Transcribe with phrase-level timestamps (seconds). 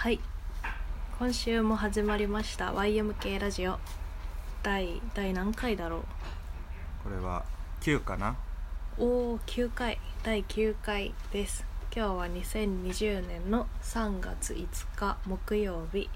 [0.00, 0.18] はい。
[1.18, 3.78] 今週も始まりました YMK ラジオ。
[4.62, 6.02] 第第何回だろう？
[7.04, 7.44] これは
[7.82, 8.34] 9かな？
[8.96, 9.98] おお9回。
[10.22, 11.66] 第9回です。
[11.94, 14.66] 今日は2020年の3月5
[14.96, 16.08] 日木曜日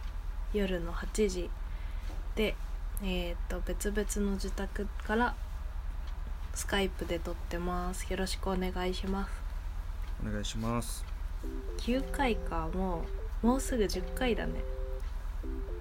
[0.54, 1.50] 夜の8時。
[2.36, 2.56] で
[3.02, 5.34] えっ、と別々の自宅から
[6.54, 8.10] スカイプで撮ってます。
[8.10, 9.30] よろしくお願いします。
[10.26, 11.04] お願いします。
[11.80, 14.54] 9回かもうもうすぐ10回だね。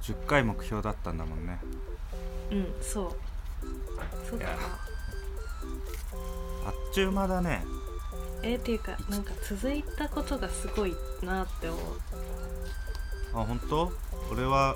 [0.02, 1.58] 10回目標だったんだもんね。
[2.52, 3.12] うんそう。
[4.30, 4.48] そっか
[6.66, 7.64] あっちゅう間だね。
[8.44, 11.80] えー、っていうかなんか続いたことがすごいなって思う。
[13.34, 13.94] あ本当？
[14.30, 14.76] 俺は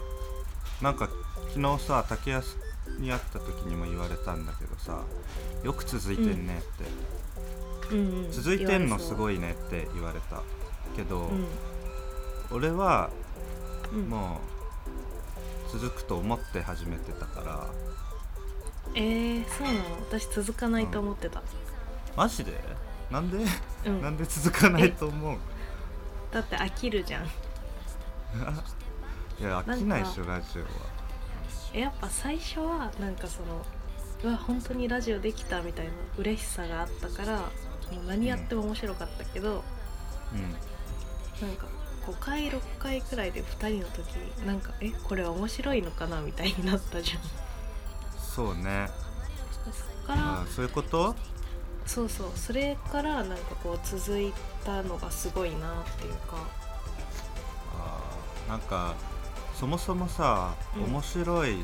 [0.82, 1.10] なんか
[1.50, 2.56] 昨日さ竹安
[3.00, 5.04] に会った時にも言われたんだけどさ
[5.62, 8.26] よく続いてんねって、うん。
[8.26, 10.42] うん続いてんのすいごいねって言われた
[10.96, 11.46] けど、うん
[12.52, 13.10] 俺は
[13.94, 14.10] うん。
[14.10, 14.40] も
[15.70, 17.68] う続くと思って始めてたから。
[18.96, 19.80] えー、そうなの？
[20.10, 21.42] 私続かないと思ってた、
[22.16, 22.54] マジで？
[23.12, 23.38] なんで、
[23.86, 24.02] うん。
[24.04, 25.38] なんで続かないと思う？
[26.32, 27.26] だって飽きるじゃん。
[29.40, 30.68] いや飽きないでしょラジオは。
[31.74, 33.66] えやっぱ最初はなんかその
[34.24, 39.64] うわ本当にラジオできたみたいな嬉しさがあったからもう何やっても面白かったけど、
[40.34, 41.48] うん。
[41.48, 41.68] なんか
[42.08, 44.08] 5回6回くらいで2人の時
[44.46, 47.20] なんかえこれは面白いのかなみたいになったじゃん。
[48.18, 48.90] そうね。
[49.64, 51.16] そっからあそういうこと？
[51.86, 52.32] そうそう。
[52.36, 54.32] それからなんかこう続い
[54.64, 56.38] たのがすごいなっていうか。
[57.78, 58.96] あーなんか
[59.54, 60.84] そもそもさ、うん。
[60.86, 61.58] 面白い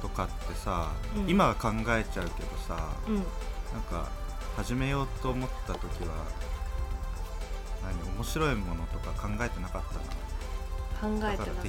[0.00, 1.28] とかってさ、うん。
[1.28, 3.14] 今は考えちゃうけどさ、うん。
[3.16, 3.24] なん
[3.90, 4.08] か
[4.56, 6.14] 始めようと思った時は
[7.82, 9.82] 何面白いものとか考えてなかっ
[11.00, 11.64] たな考えてなかっ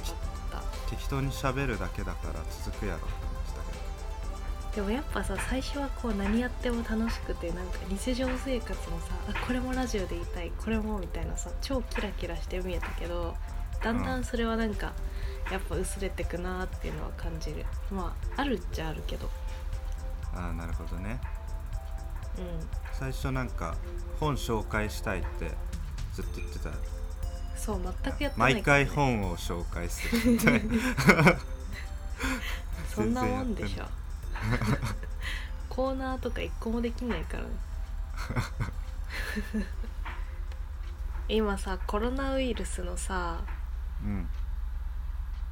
[0.50, 0.62] た。
[0.88, 13.34] 適当に喋るだけだから続くやろって思ってたけでもやっぱさ最初はこう何やっても楽しくてなんか日常生活もさあこれもラジオで言いたいこれもみたいなさ超キラキラして見えたけど
[13.84, 14.94] だんだんそれはなんか、
[15.52, 17.66] やっぱ薄れてくなーっていうのは感じる。
[17.90, 19.26] まああるっちゃあるけど。
[19.26, 19.30] ど
[20.34, 21.20] ああなるほどね。
[22.38, 22.44] うん。
[22.94, 23.76] 最初なんか
[24.18, 25.50] 本紹介したいって
[26.14, 26.70] ずっと言ってた。
[27.56, 28.54] そう全くやってない。
[28.54, 30.74] ね回本を紹介するみたいな。
[32.94, 33.84] そんなもんでしょ。
[35.68, 37.42] コーナーとか一個もできないから。
[37.42, 37.48] ね
[41.28, 43.42] 今さコロナウイルスのさ
[44.02, 44.28] うん。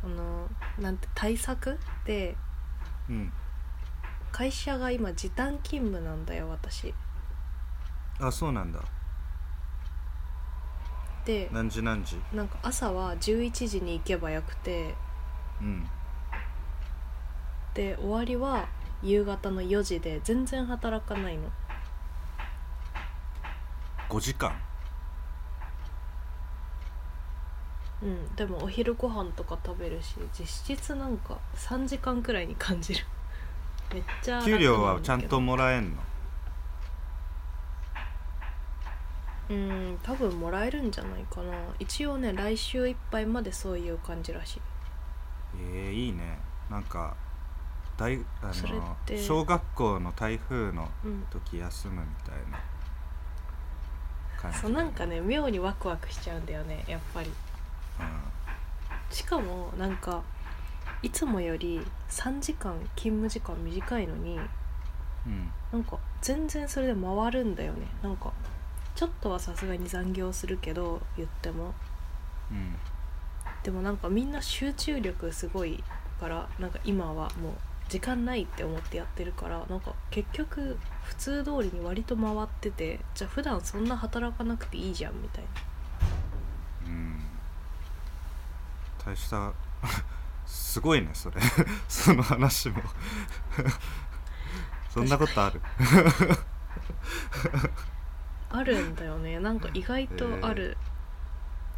[0.04, 0.48] あの
[0.78, 2.36] なんて対策で
[3.08, 3.32] うん。
[4.30, 6.94] 会社が今時短勤務なんだよ私。
[8.20, 8.80] あそうなんだ
[11.24, 12.16] で何時何時？
[12.32, 14.94] なんか朝は11時に行けばよくて。
[15.60, 15.88] うん。
[17.74, 18.68] で終わりは
[19.02, 21.48] 夕方の4時で全然働かないの。
[24.08, 24.52] 5時間？
[28.02, 33.04] うんでもお昼ご飯とか食べるし実質なんか3時間くらいに感じる。
[33.94, 34.84] めっちゃ楽給料なんだけど。
[34.94, 36.02] はちゃんともらえんの？
[39.50, 41.52] うん多分もらえるんじゃないかな。
[41.78, 44.60] 一応ね来週いっぱいまでそういう感じらしい。
[45.58, 46.38] えー、いいね。
[46.70, 47.14] なんか
[47.96, 51.26] 大あそれっのて小学校の台風のうん。
[51.30, 52.58] 時休むみたいな
[54.40, 57.30] 感じそうなんかね妙にワクワクしちゃうんだよねやっぱり。
[59.10, 60.22] しかもなんか
[61.02, 64.36] いつもより3時間勤務時間短いのに
[65.26, 65.52] うん、うん。
[65.72, 67.86] なんか全然それで回るんだよね。
[68.02, 68.32] なんか
[68.94, 71.74] ちょっとはさすがに残業するけど言っても。
[72.50, 72.76] うん。
[73.62, 75.82] でもなんかみんな集中力すごい
[76.20, 77.52] からなんか今はもう
[77.88, 85.50] 時間ないって思ってやってるからなんか結局普通通りに割と回っててじゃあ普段そんな働かなくていいじゃんみたいな。
[86.86, 87.22] うん。
[89.04, 89.52] 大した
[90.46, 91.40] すごいねそれ。
[91.88, 92.82] その話も。
[94.90, 95.60] そんなことある？
[98.52, 99.38] あるんだよね。
[99.40, 100.76] なんか意外とある、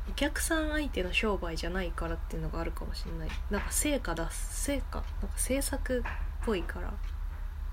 [0.09, 3.29] お客さん相手の商売じゃないからっていうのがあるかもしれない。
[3.51, 6.03] なんか成果出す成果なんか制作っ
[6.45, 6.89] ぽいから。
[6.89, 6.95] か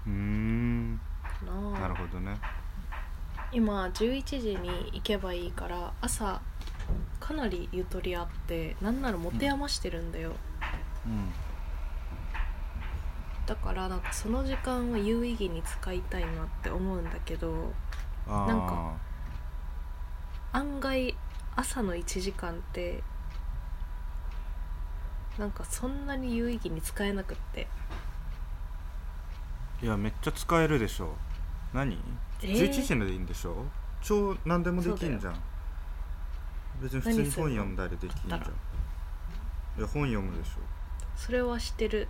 [0.06, 0.96] うーん。
[0.96, 1.80] な。
[1.80, 2.38] なるほどね。
[3.54, 6.42] 今11時に行けばいいから朝
[7.20, 10.32] かなりゆとりあってなんなら持て余してるんだよ、
[11.06, 11.32] うん。
[13.46, 17.74] だからなんかその時間を有意義に使いたいなって思うんだけど
[18.28, 18.48] あー。
[18.48, 18.94] なんか
[20.54, 21.16] 案外
[21.56, 23.04] 朝の1時間って
[25.38, 27.68] なんかそんなに有意義に使えなくって。
[29.82, 31.16] いやめっちゃ使えるでしょ。
[31.74, 31.98] 何、
[32.42, 33.66] えー？11時でいいんでしょ？
[34.02, 35.36] 超何でもできんじゃん。
[36.82, 37.50] 別に普通に何するの？
[37.50, 38.42] 本読んだりできんじゃん。
[38.42, 38.50] いだっ
[39.78, 39.82] た。
[39.82, 40.52] や本読むでし
[41.16, 42.08] それはしてる。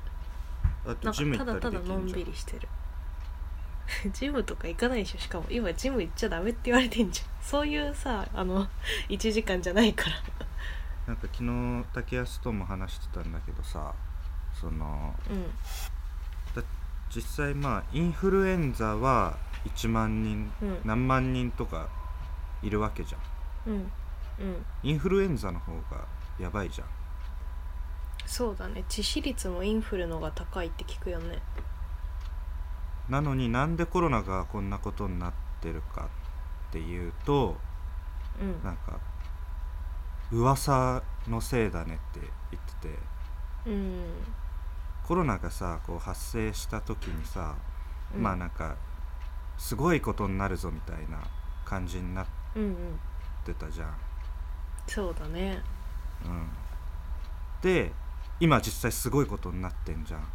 [0.86, 2.68] ょあとなんジム行ったかただただのんびりしてる
[4.14, 5.20] ジムとか行かないでしょ。
[5.20, 7.28] しかも今ジム行っちゃダメって言われてんじゃん。
[7.42, 8.68] そういうさあの
[9.10, 10.16] 1時間じゃないから。
[11.08, 13.94] なんか昨日竹安とも話してたんだけどさ
[14.54, 15.52] そのうん。
[17.14, 20.82] 実際まあインフルエンザは1万人、うん。
[20.86, 21.90] 何万人とか
[22.64, 23.74] いるわけじゃん。
[23.74, 23.92] うん。
[24.40, 24.66] うん。
[24.82, 26.06] インフルエンザの方が
[26.40, 26.88] やばいじゃん。
[28.26, 28.86] そうだね。
[28.88, 31.40] 致死率もインフルのが高いって聞くよね
[33.12, 36.10] なのになんでコロナがこんなことになってるか
[36.70, 37.58] っていうと
[38.40, 38.64] うん。
[38.64, 39.00] なんか
[40.32, 42.22] 噂のせいだねって
[42.52, 43.00] 言ってて。
[43.68, 44.04] うん。
[45.06, 47.56] コロナがさこう発生した時にさ、
[48.16, 48.24] うん。
[48.24, 48.78] まあなんか
[49.58, 51.20] すごいことになるぞみたいな
[51.66, 52.26] 感じになっ
[52.56, 52.64] うん。
[52.64, 52.76] うん
[53.44, 53.98] てたじゃん。
[54.88, 55.62] そうだね。
[56.24, 56.48] うん、
[57.62, 57.92] で
[58.40, 60.28] 今実際すごいことになってんじゃん。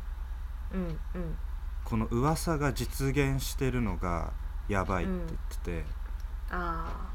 [0.75, 0.81] うん
[1.15, 1.39] うん
[1.87, 4.33] この噂が実現してるのが
[4.69, 5.85] やばいって言ってて、
[6.51, 7.09] あ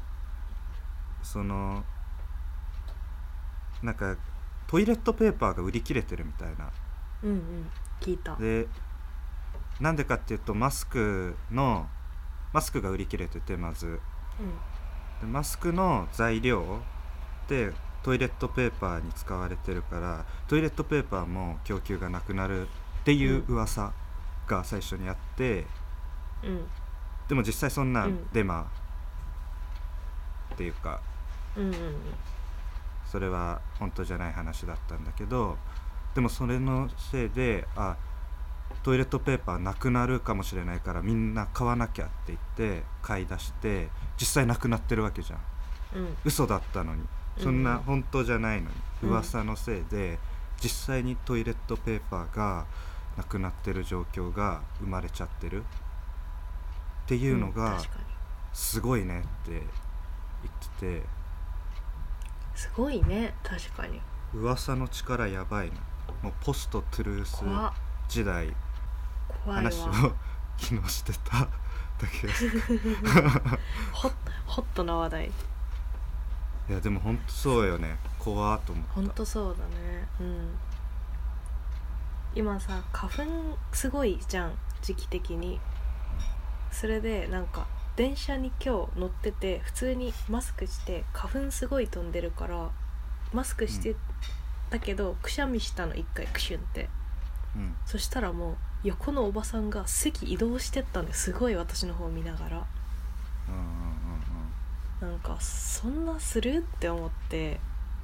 [1.22, 1.84] その
[3.82, 4.16] なんか
[4.66, 6.64] トイレットペーパーが売り切れてるみたいな。
[6.64, 6.70] あ
[7.22, 7.70] うんうん。
[8.00, 8.34] 聞いた。
[8.36, 8.66] で
[9.78, 11.86] なんでかっていうとマスクの
[12.54, 14.00] マスクが売り切れててまず。
[15.20, 16.80] でマスクの材料
[17.46, 22.68] でトイレットペーパーに使われてるからトイレットペーパーも供給がなくなる
[23.02, 23.92] っていう噂
[24.46, 25.66] が最初にあって、
[26.42, 26.50] うん。
[26.50, 26.66] うん
[27.28, 28.28] でも実際そんなうん。
[28.32, 28.70] デマ
[30.52, 31.00] っていうか
[31.56, 31.74] うんうん
[33.10, 35.56] それは本当じゃない話だったんだけど
[36.14, 37.96] でもそれのせいであ
[38.82, 45.40] トイレットペーパーなくなるかもしれないからみんな買わなきゃって言って買い出して実際なくなってるわけじゃん。
[45.94, 46.16] うん。
[46.24, 47.02] 嘘だったのに。
[47.38, 49.08] そんなん本当じゃないのに、うん。
[49.10, 50.18] 噂のせいで
[50.60, 52.66] 実際にトイレットペーパーが
[53.16, 55.64] なくなってる状況が生まれちゃってるっ
[57.06, 57.78] ていうのんが
[58.52, 59.64] すごいねって言っ
[60.80, 61.02] てて。
[62.54, 64.00] すごいね確かに。
[64.34, 65.74] 噂の力やばいな。
[66.22, 67.44] もうポストトゥルース
[68.08, 68.54] 時代。
[69.44, 69.92] 話を
[70.56, 71.48] 昨日してた。
[71.98, 72.48] 竹安
[73.92, 74.12] ホッ
[74.46, 75.26] ホットな話題。
[75.26, 77.96] いやでも本当そうよね。
[78.18, 78.92] 怖っと思った。
[78.94, 80.08] ほんとそうだね。
[80.20, 80.50] うん
[82.34, 84.52] 今さ花粉すごいじゃん
[84.82, 85.60] 時期的に。
[86.70, 92.70] それでなんか電車に今日乗ってて普通にマスクして花粉すごい飛んでるから
[93.34, 93.94] マスクして
[94.70, 96.88] たけど、くしゃみしたの一回クシュンって。
[97.54, 97.74] うん。
[97.84, 102.66] そしたらもう横のおばさんが席移動してったんですごい私の方見ながら。
[103.48, 103.58] うんう
[105.06, 105.10] んうん。
[105.10, 107.60] なんかそんなするって思って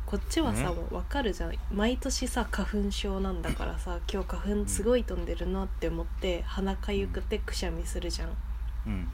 [0.08, 1.52] こっちはさ、分かるじゃん。
[1.70, 8.30] 毎年さ花粉症なんだからさ今日花粉すごい飛んでるなって思って鼻かゆくてくしゃみするじゃん。
[8.86, 9.08] うん。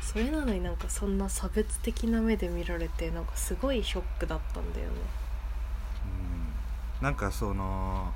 [0.00, 4.92] それなのになんかそんな差別的な目で見られてなんかすごいショックだったんだよね。
[7.00, 7.04] うん。
[7.04, 8.12] なんかその、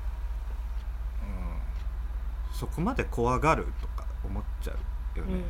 [1.20, 4.76] うん、そこまで怖がるとか思っちゃ
[5.16, 5.42] うよね、うん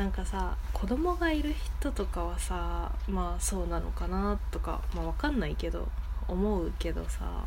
[0.00, 5.86] なんかさ子供がいる人とかはさまあそうなのかなとかまあ分かんないけど
[6.26, 7.44] 思うけどさ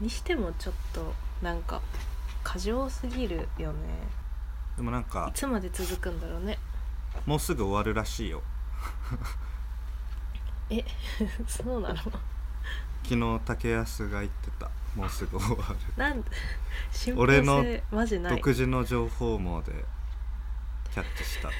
[0.00, 0.04] うん。
[0.04, 1.80] にしてもちょっとなんか
[2.44, 3.78] 過剰すぎるよね。
[4.76, 6.58] でもなんかいつまで続くんだろうね。
[7.24, 8.42] もうすぐ終わるらしいよ。
[10.68, 10.84] え
[11.48, 11.96] そうなの？
[13.02, 14.70] 昨日竹安が言ってた。
[14.94, 15.76] もうすぐ終わる。
[15.96, 16.22] なん
[17.16, 18.36] 俺の性マジない。
[18.36, 19.72] 独自の情報網で
[20.92, 21.50] キャッチした。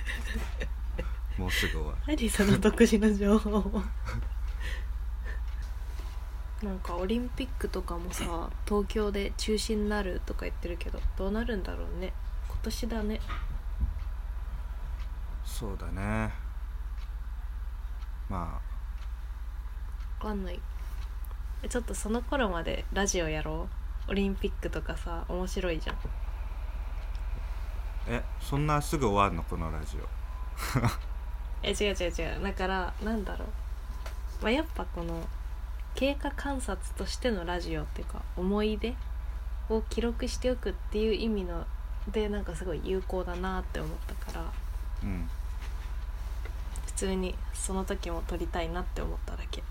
[1.38, 1.98] もうすぐ終わる。
[2.06, 3.62] 何その独自の情報
[6.62, 12.12] なんかオリンピックとかもさ東京で中止になるとか言ってるけどどうなるんだろうね。
[12.48, 13.20] 今年だね。
[15.44, 16.32] そうだね。
[18.28, 18.60] まわ
[20.20, 20.60] かんない。
[21.62, 23.68] えちょっとその頃までラジオやろ
[24.08, 24.10] う。
[24.10, 25.96] オリンピックとかさ面白いじゃん。
[25.96, 25.98] あ
[28.08, 29.42] えそんなすぐ終わるの？
[29.44, 30.08] このラジオ。
[31.62, 32.42] え違う違う違う。
[32.42, 33.48] だからなんだろう、
[34.42, 35.28] まあ、やっぱこの
[35.94, 38.94] 経過観察としてのラジオっていうか思い出
[39.68, 41.66] を記録しておくっていう意味の
[42.08, 44.44] でなんかすごい有効だなって思ったから
[45.02, 45.30] うん。
[46.86, 49.62] 普通にその時も撮りたいなって思っただけ。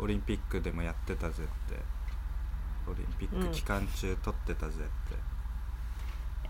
[0.00, 1.76] オリンピックでもやってたぜって
[2.90, 4.84] オリンピック期間中撮ってたぜって、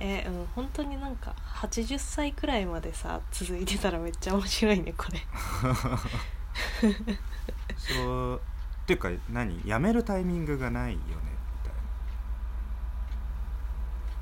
[0.01, 5.19] えー、うん本当になんか80歳くらいまでさ続いてたらめっちゃ面白いねこれ。
[7.77, 9.61] そうっていうか何？
[9.65, 11.05] やめるタイミングがないよね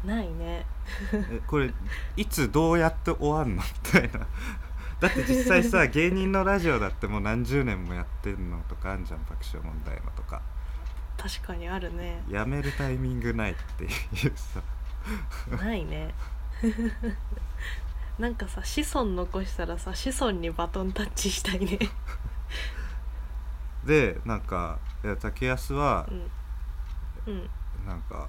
[0.05, 0.67] みないね
[1.11, 1.73] たいなえこれ
[2.17, 3.63] いつどうやって終わんの？
[3.63, 4.27] みたいな。
[4.99, 10.41] だって実際さ芸人のラジオだってもう何十年もやってんのとかあんじゃん爆笑問題のとか
[11.17, 12.23] 確かにあるね。
[12.31, 13.89] やめるタイミングないってい
[14.29, 14.63] うさ。
[15.57, 16.15] ないね。
[18.19, 21.79] なんかさ子孫残したらさ子孫にバトンタッチしたいね。
[23.85, 24.79] でなんか
[25.21, 26.09] 竹安は
[27.27, 27.33] うん。
[27.35, 27.51] うん。
[27.87, 28.29] なんか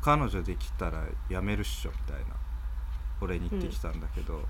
[0.00, 2.40] 彼女できたらやめるっしょみたいな。
[3.20, 4.42] 俺に言ってきたんだけど、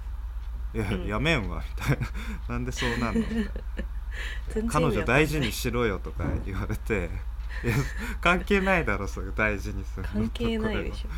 [0.73, 1.07] いや、うん。
[1.07, 2.07] やめんわみたいな。
[2.55, 4.71] なんでそうなんのみたいな。
[4.73, 7.11] 彼女大事にしろよとか言われて
[8.21, 10.09] 関係ないだろそれ大事にするの。
[10.09, 11.09] 関係ないでしょ。
[11.09, 11.12] ょ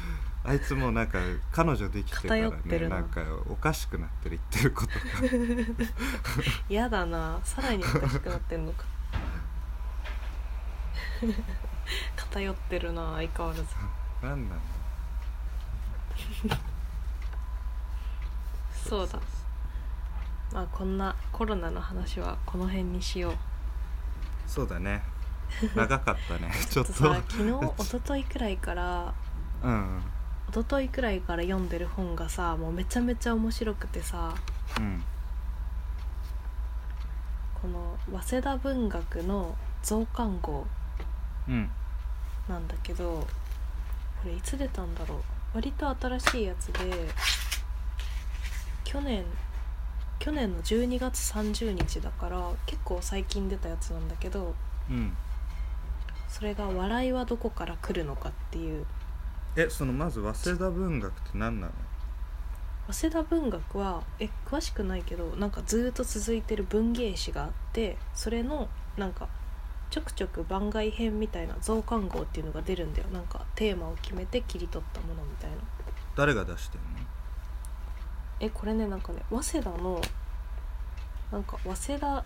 [0.45, 1.19] あいつもうなんか
[1.53, 3.01] 彼女できてからねな。
[3.01, 5.85] んかおかしくなってる言ってることが。
[6.69, 7.39] 嫌だな。
[7.45, 8.85] さらにおかしくなってんのか。
[12.17, 13.65] 偏ってるな相変わらず。
[14.23, 14.59] なんなん
[16.49, 16.59] だ。
[18.75, 19.21] そうだ。
[20.53, 23.35] まあこんなコロナの話はこの辺にしよう。
[24.47, 25.03] そうだね
[25.75, 26.53] 長かったね。
[26.71, 26.93] ちょっと。
[26.93, 29.15] さ昨日一昨日くらいから
[29.63, 30.03] うん。
[30.51, 34.35] 一昨日くらいから読んでる本がさもうめちゃめちゃ面白くてさ
[34.79, 35.05] うん。
[37.61, 40.67] この早稲田文学の増刊号
[41.49, 41.71] うん。
[42.49, 43.27] なんだけどこ
[44.27, 45.23] れいつ出たんだろう。
[45.55, 46.81] 割と新しいやつで
[48.85, 49.25] 去年
[50.19, 54.55] 去年の12月30日だから結構最近出たやつなんだけど
[54.91, 55.17] うん
[56.33, 58.87] それが「笑いはどこから来るのか」っていう。
[59.55, 61.73] えそのまず早稲田文学って何なの？
[62.91, 69.29] 早稲田文学はえ詳しくないけどなんかずーっと続いてる文芸誌があってそれのなんか
[69.91, 73.09] ちょくちょく番外編みたいな増刊号っていうのが出るんだよ。
[73.09, 75.57] なんかテーマを決めて切り取ったものみたいな。
[76.17, 76.87] 誰が出してんの？
[78.41, 80.01] えこれねなんかね早稲田の
[81.31, 82.25] なんか早稲田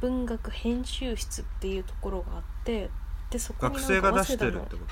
[0.00, 2.90] 文学編集室っていうところがあって
[3.30, 4.82] でそこに学生が出してるってこ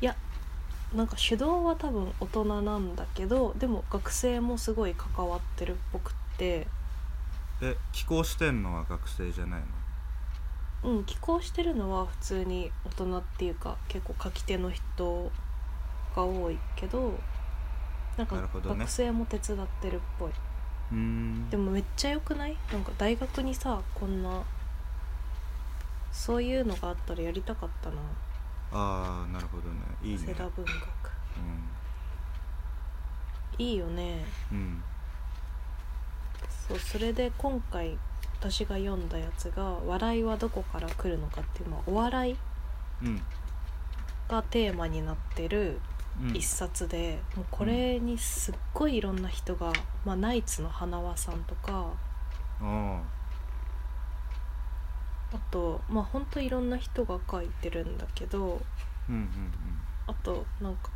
[0.00, 0.96] と？
[0.96, 6.66] なんか主導は多分大人なんだけどでも学生もすごい関わってるっぽくって。
[7.60, 9.60] え寄稿してんのは学生じゃない
[10.82, 10.90] の？
[10.92, 15.30] うん寄稿してるのは普通に大人っていうか結構書き手の人
[16.14, 17.18] が多いけど
[18.16, 20.30] なんか学生も手伝ってるっぽい、
[20.92, 21.50] うーん。
[21.50, 22.56] でもめっちゃ良くない？
[22.72, 24.42] なんか大学にさこんな
[26.12, 27.96] そういうのがあったらやりたかったな。
[28.72, 29.76] ああなるほどね。
[30.02, 30.34] いいね。
[30.34, 30.66] 文学。
[30.66, 30.66] う
[33.58, 34.16] いいよね。
[34.16, 34.82] ん、うん、
[36.68, 37.96] そうそれで今回
[38.38, 42.36] 私が読んだやつが「笑いはどこから来るのか」っていう、まあ、お笑い
[43.02, 43.22] うん。
[44.28, 45.80] がテーマになってるうん
[46.32, 49.72] 一冊で、もうこれにすっごいいろんな人が、
[50.04, 51.92] まあ、ナイツの花輪さんとか
[52.60, 53.02] あ
[55.32, 59.52] あとまあほんといろんな人が書いてるんだけどーうんうん。
[60.06, 60.90] あとなんか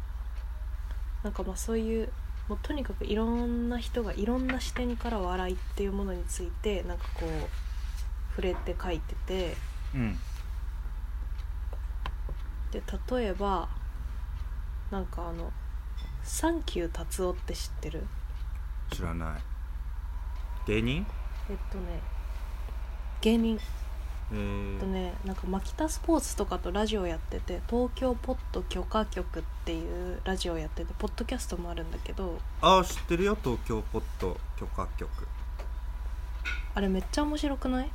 [1.23, 2.11] なんかまあそういう
[2.49, 7.31] もうとにかくいろんな人がいろんな視点から笑いっていうものについてなんかこう
[8.31, 9.57] 触れて書いてて。
[9.95, 10.19] うんうん。
[12.71, 13.69] で例えば
[14.91, 15.53] なんかあの
[16.23, 18.07] 「サンキュー達夫」って知ってる？
[18.91, 19.43] 知らない。
[20.67, 21.07] 芸人？
[21.49, 22.01] えっとね
[23.21, 23.59] 芸人。
[24.33, 35.09] ええっとー、ねなんかマキタスポーツとかとラジオやってて東京ポッド許可局っていうラジオやっててポッドキャストもあるんだけどああ知ってるよ東京ポッド許可局。
[35.23, 35.27] い
[36.77, 37.91] あれめっちゃ面白くない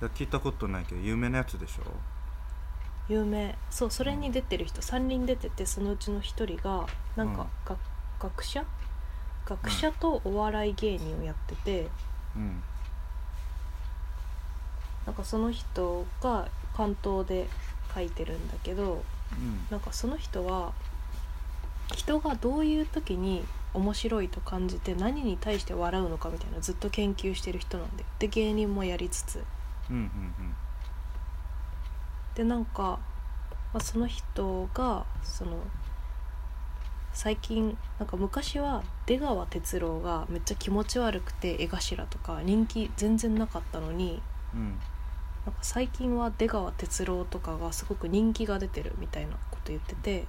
[0.00, 1.82] や聞いたことないけど有名なやつでしょ？
[3.08, 3.56] 有名。
[3.70, 4.80] そうそれに出てる人。
[4.80, 6.86] 3人出ててそのうちの1人が
[7.16, 7.76] なんか、が
[8.20, 8.64] 学者？
[9.44, 11.88] 学者とお笑い芸人をやってて、
[12.34, 12.62] うん。
[15.06, 17.46] なんかその人が関東で
[17.94, 19.66] 書いてるんだけどうん。
[19.70, 20.72] なんかその人は
[21.94, 28.06] 人がどういう時に面白いと感じて何に対して笑うのかみたいなのずっと研究してる人なんだよ。
[28.18, 29.44] で芸人もやりつつ。
[29.88, 30.56] うんうん
[32.36, 33.00] でなんか、
[33.72, 35.58] まあ、その人がその
[37.12, 44.22] 最近なんか昔は出川哲朗がめっちゃ気持ち悪くて絵頭とか人気全然なかったのに
[44.54, 44.60] うん。
[44.60, 44.78] うん
[45.46, 50.26] なんか最近は出川哲朗とかがすごく人気が出てるみたいなこと言ってて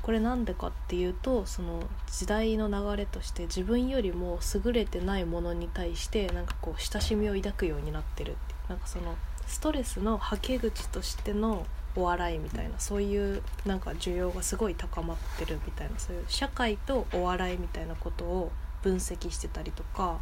[0.00, 8.60] これなんでかっていうとその時代の流れとして自分よりも優れてないものに対してなんかこう親しみを抱くようになってるって。
[8.70, 9.16] なんかその
[9.50, 11.66] ストレスのはけ口としての
[11.96, 18.52] お笑いみたいなそういうなんか需要がすごい高まってるみたいなそういう社会とお笑いみたいなことを
[18.82, 20.20] 分析してたりとか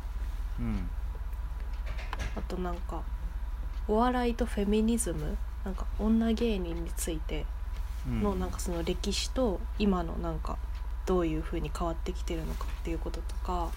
[0.59, 0.89] うん。
[2.37, 3.03] あとなんか
[3.87, 7.45] お笑いとフェミニズムなんか女芸人について
[8.07, 8.23] うん。
[8.23, 10.57] のなんかその歴史と今のなんか
[11.05, 13.71] どういう風に変わってきてるのかっていうこととか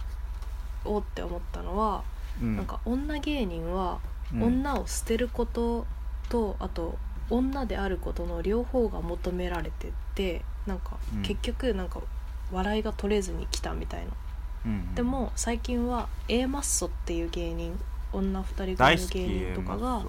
[0.86, 2.04] おって思ったのは、
[2.42, 2.56] うん。
[2.56, 5.86] なんか女芸人はうん女を捨てること
[6.30, 6.98] とあと
[7.30, 11.22] 女であることの両方が求められててなんかうん。
[11.22, 12.02] 結局なんか
[12.52, 14.12] 笑いが取れずに来たみたいな、
[14.66, 17.80] うんでも最近は A マッソっていう芸人
[18.14, 20.04] 女2人組大好きの芸人とかが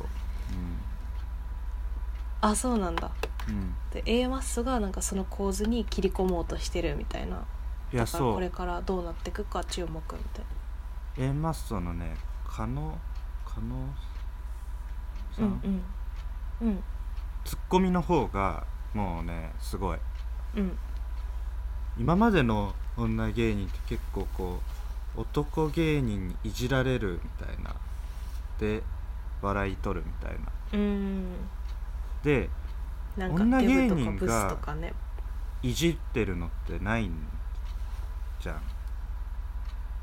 [2.41, 3.11] あそうなんだ。
[3.49, 3.55] うん。
[3.55, 7.45] うんで A マッソがなんかその構図に切り込もうとしてるみたいな。
[7.93, 10.01] いだからこれからどうなっていくか注目み
[10.33, 10.45] たい
[11.19, 12.17] A マッソのね
[12.49, 12.99] 加納
[13.45, 13.87] 加納
[15.37, 15.83] さうん
[16.61, 16.69] うん。
[16.69, 16.85] うん。
[17.45, 19.99] ツッコミの方がもうねすごい。
[20.57, 20.79] うん。
[21.99, 24.61] 今までの女芸人って結構こ
[25.17, 27.75] う男芸人にいじられるみたいな。
[28.59, 28.83] で
[29.41, 30.39] 笑い取るみたいな。
[30.73, 31.33] うん。
[32.23, 32.49] で
[33.19, 34.57] 女芸人が
[35.63, 37.27] いじってるのってないん
[38.41, 38.63] じゃん。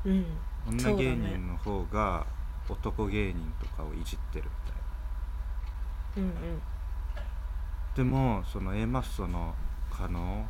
[0.04, 0.24] うん。
[0.68, 2.26] 女芸人の方が
[2.68, 4.48] 男芸人とかをいじってる
[6.16, 6.32] うんうん。
[7.94, 9.54] でもその A マッソの
[9.90, 10.44] 加納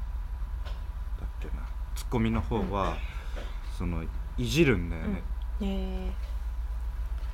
[1.19, 1.67] だっけな。
[1.95, 2.97] ツッコミの方は、
[3.77, 4.03] その
[4.37, 5.23] いじるんだよね、
[5.61, 6.13] え。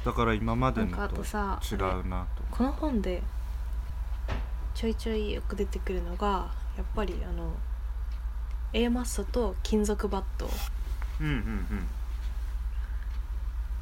[0.05, 2.43] だから今までのなんかあととさ違うなと。
[2.51, 3.23] この本で
[4.75, 7.53] ちょいちょいよく出てくるのがやっぱりあの
[8.73, 10.49] A マッソと金属バット。
[11.21, 11.89] うんうん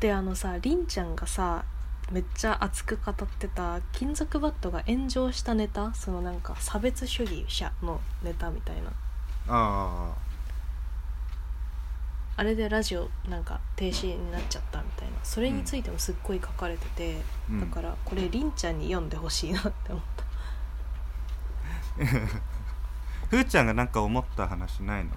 [0.00, 1.64] であのさりんちゃんがさ
[2.12, 8.82] めっちゃ熱く語ってた金属バットが炎上したネタそのなんか差別主義者のネタみたいな。
[8.82, 8.92] うん
[9.46, 10.14] あ
[12.36, 15.14] あれでラジオなんか停止になっちゃったみたいな。
[15.22, 17.60] それについてもすっごい書かれてて、うん。
[17.60, 20.24] だからこれりんちゃんに読んでほしいなって思った。
[20.24, 20.26] あ
[23.30, 25.12] ふーちゃんがなんか思った話ないの？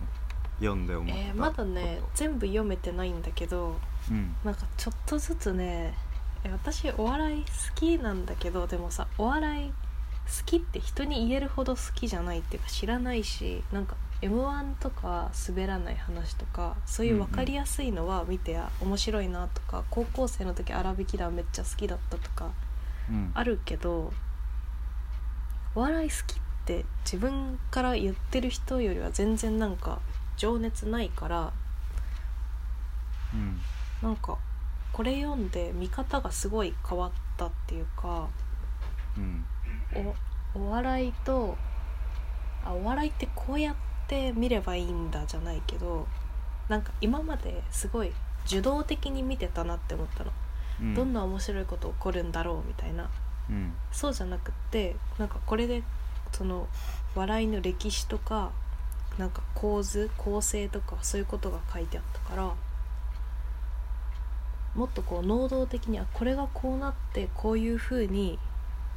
[0.59, 4.35] 読んで思ったえーまだねこ全部読めてないんだけどとうん。
[4.43, 5.93] なんかちょっとずつねえ
[6.51, 9.73] 私お笑い好きなんだけどでもさお笑い好
[10.45, 22.51] きって人に言えるほど好きじゃないっていうか知らないしなんか m 1とか滑らない話とかそういう分かりやすいのは見てあ面白いなとか高校生の時荒引き団めっちゃ好きだったとか
[23.09, 23.31] うん。
[23.33, 24.11] あるけど
[25.75, 29.99] お笑い好きって自分から言ってる人よりは全然なんか
[30.35, 31.53] 情熱ないから
[33.33, 33.59] うん。
[34.01, 34.37] なんか
[34.93, 38.27] これ読んで見方がすごい変わったっていうか
[39.17, 39.45] うん。
[40.55, 41.55] おお笑いと
[42.65, 43.75] あお笑いってこうやっ
[44.07, 46.07] て見ればいいんだじゃないけど
[46.67, 48.11] なんか今まですごい
[48.45, 50.31] 受動的に見てたなって思ったの、
[50.81, 50.95] うん。
[50.95, 53.09] どんな面白いこと起こるんだろうみたいな。
[53.49, 53.73] うん。
[53.91, 55.83] そうじゃなくってなんかこれで
[56.31, 56.67] その
[57.15, 58.51] 笑いの歴史とか
[59.17, 62.53] なんか構図構成とかそういうことが書いてあったから
[64.77, 68.39] もっとこう能動的にあこれがこうなってこういう風に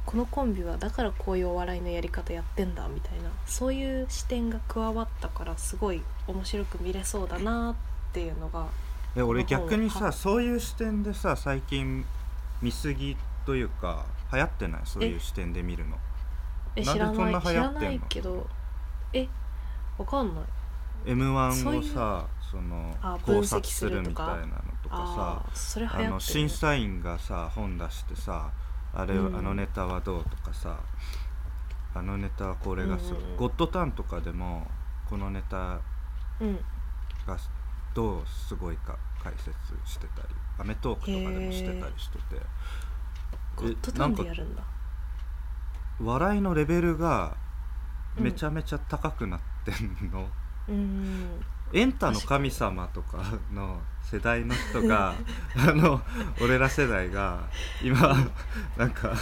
[0.05, 7.75] このコンビはだからこういうお笑いのやり方やってんだみたいなそういう視点が加わったからすごい面白く見れそうだなっ
[8.13, 8.67] ていうのが
[9.15, 12.05] え俺逆にはさそういう視点でさ最近
[12.61, 14.81] 見過ぎというか流行ってない？
[14.85, 15.91] そういう視点で見るの。
[15.91, 15.99] なん
[16.75, 17.41] でえ知らそんなない。
[17.41, 17.89] 知ら流行ってんの？
[17.89, 18.47] ないけど
[19.13, 19.27] え
[19.97, 20.43] わかんない。
[21.07, 24.47] m 1そういうをさそのあ考分析察するみたいなの。
[24.47, 28.51] とかさあの審査員がさ本出してさ
[28.93, 29.35] あれ、うん。
[29.35, 30.79] あのネタはどうとかさ
[31.93, 34.67] あのネタはこれがすごい、うんゴッドタンとかでも
[35.09, 35.79] このネタ
[36.39, 36.55] うん。
[37.25, 37.37] が
[37.93, 39.51] どうすごいか解説
[39.85, 42.41] してたり『アメトーク』とかでもしてたりしてて。
[43.55, 44.63] ゴッドタンでやるんだ。
[45.99, 47.35] 笑いのレベルが
[48.17, 50.27] めちゃめちゃ高くなってんの、
[50.67, 51.41] うん
[51.73, 53.23] エンタの神様とか
[53.53, 55.15] の世代の人が
[55.55, 56.01] あの
[56.41, 57.39] 俺ら世代が
[57.81, 58.15] 今
[58.77, 59.13] なんか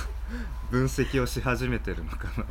[0.71, 2.43] 分析をし始めてるのかなと。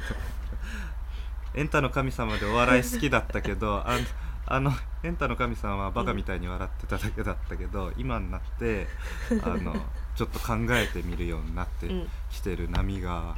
[1.55, 3.99] エンタの神様でお笑い好きだったけどあ
[4.47, 8.87] あのエンタの神様はバカみたいに笑ってただけだったけど、今になって
[9.43, 9.75] あの
[10.17, 13.35] ちょっと考えてみるようになってうんきてる波が、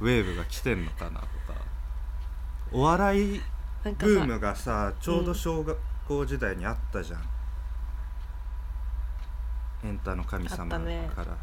[0.00, 1.28] ウェーブが来てんのかなとか。
[2.72, 3.40] お笑い
[3.84, 7.20] ブームがさちょうど小学校時代にあったじゃん、
[9.84, 11.36] エンタの神様から、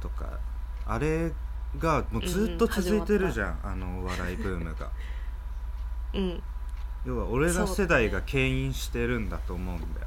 [0.00, 0.38] とか。
[0.86, 1.32] あれ
[1.78, 4.90] がもうずっと続いてるじゃん、あのお笑いブームが。
[6.14, 6.42] うん。
[7.04, 10.06] 要は俺ら世代が牽引してるんだと思うんだよ。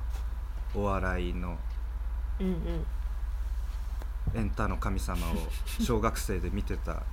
[0.73, 1.57] お笑いの。
[2.39, 2.85] うんうん。
[4.33, 5.35] エンタの神様を
[5.79, 7.03] 小学生で見てた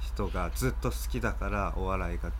[0.00, 2.30] 人がずっと好きだからお笑いが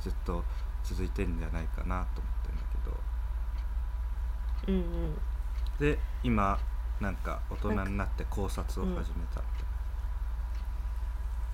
[0.00, 0.44] ずっと
[0.84, 2.62] 続いてんじゃないかなと思ってんだ
[4.68, 4.82] うんうん。
[4.82, 5.29] けど
[5.80, 6.58] で今
[7.00, 9.60] なんか大人になって考察を始めたみ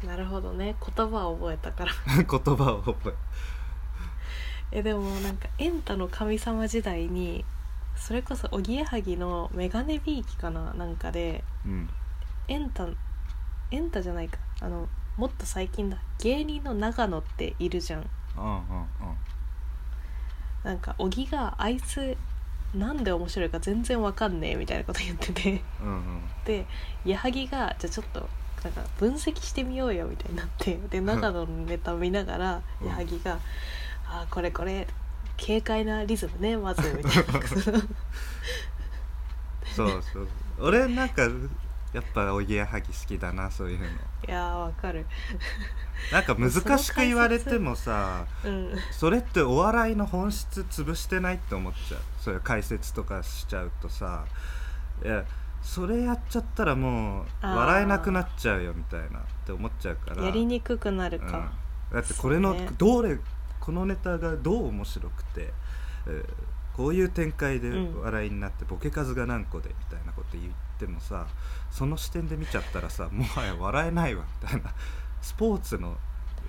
[0.04, 0.76] なるほどね。
[0.96, 1.92] 言葉を覚えたから。
[2.16, 4.78] 言葉を覚え。
[4.78, 7.44] えでもなんかエンタの神様時代に
[7.94, 11.88] それこそおぎやはぎのメガネビーキかななんかでうん。
[12.48, 12.86] エンタ
[13.70, 14.38] エンタじゃないか。
[14.60, 15.98] あのもっと最近だ。
[16.18, 18.10] 芸人の長野っているじゃん。
[18.36, 18.88] うんうんうん。
[20.62, 22.16] なんか小木があいつ
[22.78, 25.62] なんで面白いか全然わかんねえみたいなこと言ってて。
[25.82, 26.20] うんうん。
[26.44, 26.66] で
[27.04, 28.28] 矢作がじゃあちょっと
[28.62, 32.88] なんか分析してみようよみたいになってで長野のネタ見ながらうん。
[32.88, 33.38] 矢作が
[34.08, 34.86] 「ああこれこれ
[35.38, 37.32] 軽快なリズムねまず」みたいな。
[39.74, 40.28] そうそう。
[40.58, 41.28] 俺なんか
[41.96, 43.86] やっぱおぎやはぎ好きだなそういうの。
[43.86, 43.88] い
[44.26, 45.06] やーわかる。
[46.12, 48.74] なんか難しく言われてもさ うん。
[48.90, 52.00] それってお笑いの本質潰してないって思っちゃう。
[52.20, 54.26] そういう解説とかしちゃうとさ
[55.02, 55.24] いや
[55.62, 60.22] それやっちゃったらもう笑えなくなっちゃうよみたいなって思っちゃうから。
[60.22, 61.30] やりにくくなるうん。
[61.30, 61.50] か、
[61.94, 62.68] だってこれのね。
[62.76, 63.18] どれ
[63.58, 65.50] このネタがどう面白くて、
[66.06, 66.24] えー
[66.76, 68.02] こういう展開でうん。
[68.02, 70.44] 笑いになってボケ数が何個でみたいなこと言っ
[70.78, 71.26] てもさ
[71.76, 74.72] その視点で見ちゃったらさもはや笑えないわみたいな。
[75.20, 75.94] スポーツの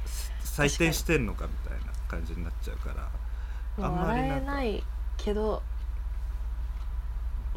[0.06, 2.94] す採点してんのかみたいな感じになっちゃうか
[3.78, 3.86] ら。
[3.86, 4.84] あんまり笑えない
[5.18, 5.62] けど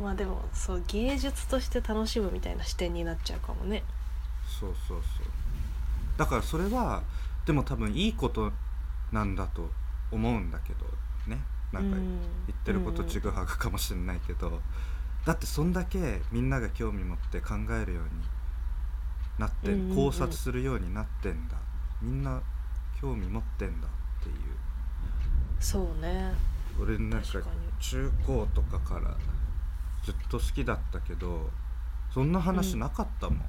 [0.03, 3.85] まあでもそう芸術として楽しむみたいな視点になっちゃうかもね。
[4.49, 5.27] そうそうそう。
[6.17, 7.05] だからそれは
[7.47, 8.51] でも多分いいこと
[9.13, 9.71] なんだと
[10.11, 10.87] 思うんだけど
[11.29, 11.41] ね。
[11.73, 12.21] なんかうん。
[12.49, 14.61] 言ってることちぐはぐかもしれないけど、
[15.25, 18.11] だってそんだけみんなが興味持って考えるように
[19.39, 19.97] なって、うんうんうん。
[19.97, 21.57] 考察するようになってんだ。
[22.03, 22.41] みんな
[23.01, 24.35] 興味持ってんだっていう。
[25.59, 26.33] そうね。
[26.81, 29.15] 俺なんか確かに中高とかから
[30.03, 31.51] ずっと好きだったけど
[32.15, 33.43] そんな話なかったもん、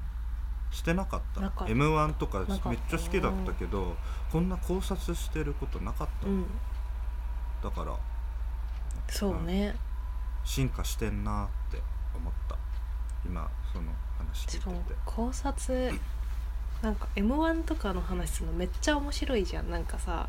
[0.70, 1.40] してなかった。
[1.40, 1.72] なかった。
[1.72, 2.68] m 1とかなかった。
[2.68, 3.96] めっちゃ好きだったけど
[4.30, 6.46] こんな考察してることなかったもん、うん。
[7.62, 7.96] だから
[9.08, 9.74] そうね
[10.44, 11.80] 進化してんなって
[12.14, 12.56] 思った。
[13.24, 14.64] 今その話聞いして。
[14.64, 14.72] て
[15.04, 15.92] 考察。
[16.82, 19.70] なんか m 1とかの話するのめっちゃ面白いじゃん。
[19.70, 20.28] なんかさ。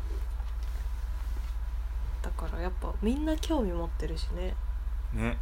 [2.22, 4.54] だからやっぱみんな興味持ってるしね。
[5.12, 5.22] ね。
[5.22, 5.36] めっ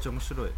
[0.00, 0.48] ちゃ面白い。
[0.48, 0.52] い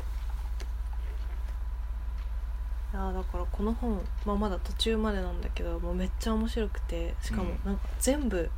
[2.95, 7.15] やーだからこの本、まあ、まだ途中までなんだけどもうめっちゃ面白くて。
[7.21, 7.59] しかもうん。
[7.67, 8.51] なんか全部、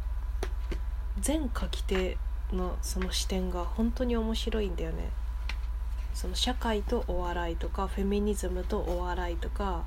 [1.18, 2.16] 全書き手
[2.54, 5.10] のその視点が本当に面白いんだよね。
[6.14, 9.84] その社会とお笑いとかフェミニズムとお笑いとか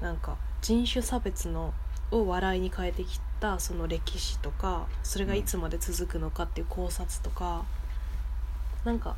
[0.00, 1.72] なんか人種差別の
[2.10, 7.64] を笑いに変えてきたその歴史とかそれがいつまで続くのかっていう考察とか、
[8.84, 9.16] なんか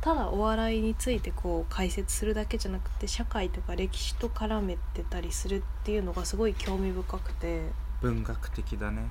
[0.00, 7.62] ただお笑いについてこう解説するだけじゃなくて社会とか歴史と絡めてたりするっていうのがすごい興味深くて。
[8.02, 9.08] 文学的だね、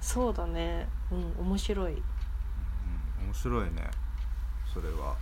[0.00, 0.88] そうだね。
[1.10, 1.92] うん面白い。
[1.92, 2.00] うん、
[3.26, 3.90] 面白いね。
[4.72, 5.16] それは。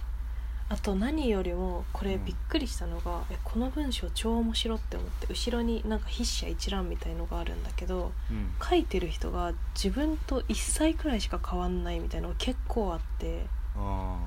[0.68, 8.52] あと何よりもこれうんびっくりしたのが、えこの文章超面白って思って後ろになんか筆者一覧みたいのがあるんだけどうん。
[8.62, 13.46] 書いてる人が自分と1歳くらいしか変わんないみたいなのが結構あって。
[13.76, 14.18] あ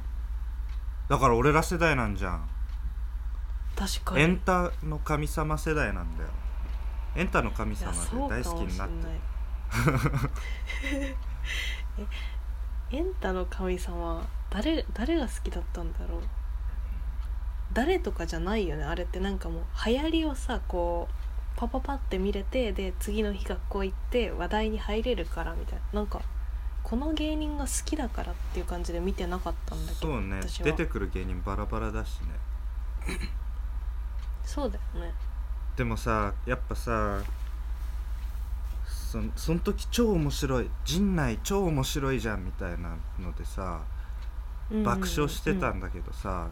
[1.07, 1.11] ー。
[1.11, 2.49] だから俺ら世代なんじゃん。
[3.75, 4.21] 確かに。
[4.21, 6.29] エンタの神様世代なんだよ。
[7.15, 9.07] エンタの神様そうで大好きになって。
[9.07, 9.19] ない
[10.91, 11.15] え
[12.91, 16.21] エンタの神様誰誰が好きだったんだろう？
[17.73, 21.07] 誰とかじゃないよねあれってなんかもう流行りをさこ
[21.55, 25.99] うパパパって見れてで次の日学校行って話題に入れるからみたいな。
[25.99, 26.21] なんか
[26.81, 30.39] この芸人が好きだからっていう感じで見てなかったんだけどそうね。
[30.63, 33.19] 出てくる芸人バラバラだしね。
[34.43, 35.13] そうだよね。
[35.75, 37.21] でもさやっぱさ
[39.09, 43.81] そんその時超面白い陣内超面白いじゃんみたいなのでさ
[44.71, 44.83] うん。
[44.83, 46.47] 爆笑してたんだけどさ、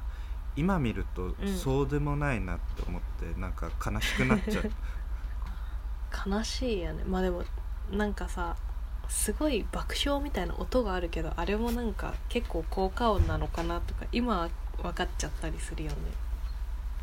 [0.56, 1.56] 今見るとうん。
[1.56, 4.72] そうでもないなって思ってなんか悲しくなっちゃう。
[6.32, 7.04] 悲しいよね。
[7.04, 7.44] まあでも
[7.92, 8.56] なんかさ
[9.08, 14.50] すごい爆笑みたいな音があるけどあれもなんか結構効果音なのかなとか今は
[14.82, 15.98] 分かっちゃったりするよね。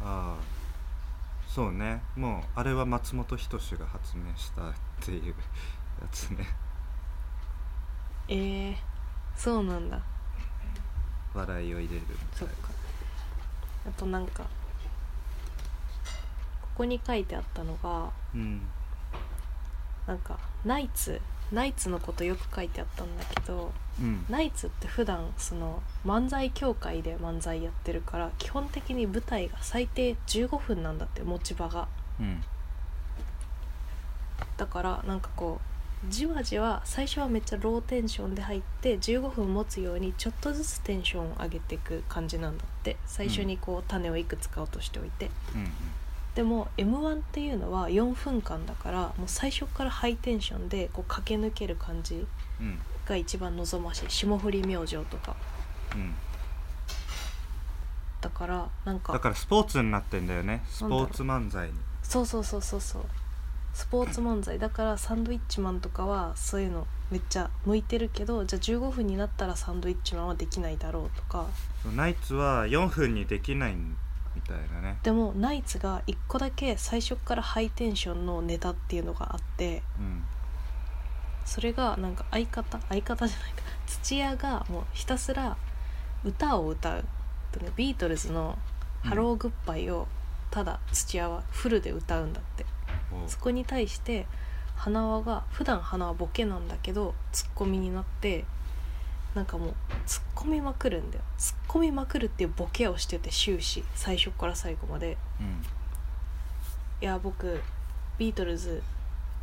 [0.02, 0.54] ああ。
[1.46, 2.02] そうね。
[2.16, 5.34] もうあれは松本人志が発明したっていう
[6.00, 6.46] やつね。
[8.28, 8.74] えー、
[9.36, 10.00] そうなんだ。
[11.34, 12.02] 笑いを入れる
[12.34, 12.54] そっか。
[13.86, 14.44] あとなんか
[16.62, 18.62] ここに書いてあったのがうん。
[20.06, 21.20] なんかナイツ
[21.52, 24.24] ナイツのことよく書いてあったんだけどうん。
[24.30, 31.88] ナイツって普段その漫才協会で漫才やってるから基本的に舞台が最低15分なんだって持ち場が。
[32.18, 32.42] うん
[34.56, 35.74] だからなんかこう
[36.10, 42.96] じわじわ最初はめっちゃローテンションで入って15分持つようにちょっとずつテンションを上げていく感じなんだって。
[43.06, 45.30] 最初にこう種をいくつか落としておいて。
[45.54, 45.70] うん
[46.34, 52.26] でも m 1っていうのは4分間だからもう最初からハイテンションでこう駆け抜ける感じ
[52.60, 54.06] うんが一番望ましい。
[54.08, 55.36] 霜降り明星とか。
[55.94, 56.14] うん。
[58.20, 60.62] だからなんかだからスポーツになってんだよね。
[60.66, 61.74] スポーツ漫才に。
[62.02, 63.02] そうそうそうそうそう
[63.74, 71.46] スポーツ漫才だからサンドイッチマンとかはそういうのめっちゃ向いてるけどじゃあ15分になったらサンドイッチマンはできないだろうとか。
[71.94, 74.98] ナイツは4分にできないみたいなね。
[75.02, 80.24] でもナイツが1個だけ最初からハイテンションのネタっていうのがあってうん。
[81.44, 83.62] それがなんか相方相方じゃないか。
[83.86, 85.56] 土屋がもうひたすら
[86.24, 87.04] 歌を歌う。
[87.52, 88.58] とねビートルズの
[89.02, 90.08] 「ハローグッバイ」を
[90.50, 92.64] ただ土屋はフルで歌うんだって
[93.28, 94.26] そこに対して
[94.76, 98.44] 花輪が普段花輪ボケなんだけどツッコミになって
[99.34, 99.74] なんかもう
[100.06, 101.24] ツッコみまくるんだよ。
[101.38, 105.16] ツッコみまくるっていうボケをしてて終始最初から最後まで。
[105.40, 105.62] うん
[107.02, 107.60] 「いや僕
[108.16, 108.82] ビートルズ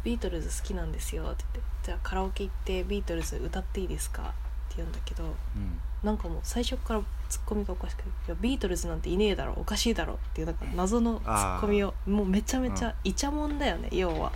[0.03, 4.33] ビートルズ好きなんですよ」って言って「じゃあカラオケ行ってビートルズ歌っていいですか?」
[4.71, 5.27] って言うんだけどう
[5.59, 5.79] ん。
[6.03, 14.31] なんかもう最初からツッコミがおかしくて「いやビートルズなんていねえだろおかしいだろ」っていうなんか謎のツッコミをもうめちゃめちゃイチャモンだよね要は。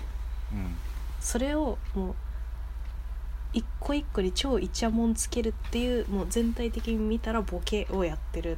[0.52, 0.76] うん。
[1.20, 2.16] それをもう
[3.54, 8.58] 一個一個に超イチャモンつけるっていうもう全体的に見たらボケをやってる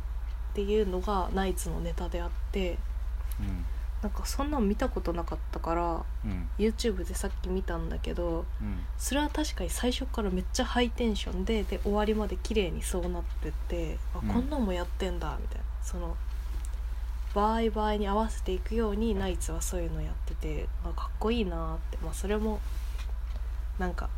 [0.52, 2.78] っていうのがナイツのネタであって
[3.40, 3.66] うん
[4.08, 6.48] なんかそんなん見たことなかったからうん。
[6.58, 8.80] YouTube でさっき見たんだけどうん。
[8.98, 14.30] それは確かに最初からめっちゃハイテンションでで終わりまで綺麗にそうなっててあうん。
[14.30, 15.63] こんなんもやってんだみたいな。
[15.84, 16.15] その
[17.36, 21.98] 場合場合に合わせていくようにナイツはそういうのやっててあかっこいいなって。
[21.98, 22.62] まあそれも
[23.78, 24.10] なんか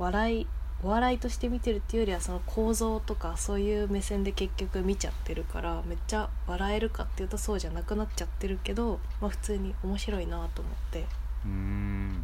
[0.00, 0.46] 笑い
[0.82, 11.00] お笑いとして見てるっていうよりはその構造とかそういう目線で結局見ちゃってるからめっちゃ笑えるかっていうとそうじゃなくなっちゃってるけどまあ普通に面白いなと思って。
[11.44, 12.08] うーん。
[12.08, 12.16] な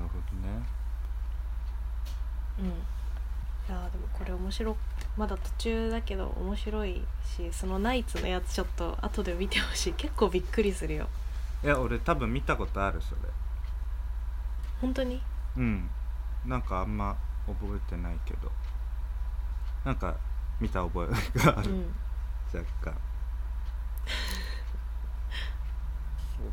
[0.00, 0.62] るほどね。
[2.60, 2.66] うん。
[2.66, 2.70] い
[3.68, 4.76] やーでもこれ面白
[5.16, 7.02] まだ途中だけど面白い
[7.36, 9.92] しそのナイツのやつちょっと後で見てほしい。
[9.94, 11.08] 結構びっくりするよ。
[11.64, 13.20] いや俺多分見たことあるそれ。
[14.80, 15.20] 本当に？
[15.56, 15.90] うん
[16.46, 18.50] なんかあんま覚えてないけど。
[19.84, 20.16] なんか
[20.60, 21.94] 見た覚えがある、うん。
[22.52, 22.94] 若干。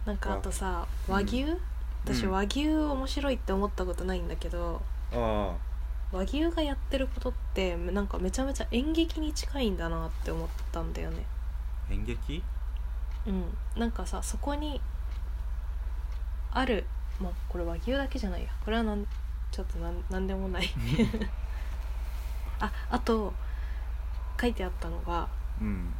[0.05, 1.45] なんかあとさ和牛、
[2.03, 2.31] 私うん。
[2.31, 4.81] 和牛面白いって思ったことないんだけど、
[5.13, 5.55] あ
[6.11, 11.25] 和牛がやってることってなんかめちゃめちゃ演劇に近いんだなって思ったんだよね。
[11.89, 12.43] あ演劇？
[13.27, 13.57] うん。
[13.77, 14.81] なんかさそこに
[16.51, 16.85] ある
[17.21, 18.49] まあこれ和牛だけじゃないや。
[18.65, 19.05] これはなん
[19.51, 20.69] ちょっとなんなんでもない。
[22.59, 23.33] ああと
[24.39, 25.27] 書いてあったのが
[25.59, 25.93] うん。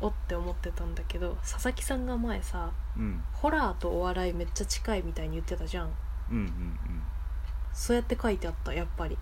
[0.00, 3.22] おって思ってたんだけど佐々木さんが前さうん。
[3.32, 5.88] ホラーとお笑いめっちゃ近いみたいに言ってたじゃん。
[6.30, 7.02] うんうんうん。
[7.72, 9.16] そうやって書いてあったやっぱり。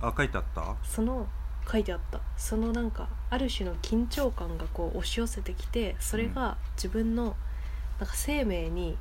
[0.00, 0.74] あ書いてあった？
[0.82, 1.26] その
[1.70, 2.20] 書いてあった。
[2.36, 7.36] そのなんかある種の緊張感がこう押し寄せてきてそれが自分の
[7.98, 8.98] なんか生命に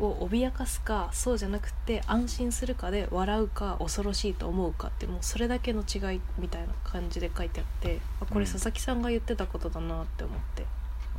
[0.00, 8.52] を脅かすかそうじゃなくて安心するかで笑うか恐ろしいと思うかってもうそれだけの違いみたいな感じで書いてあってあこれうん。
[8.52, 10.66] 佐々木さんが言ってたことだなって思って、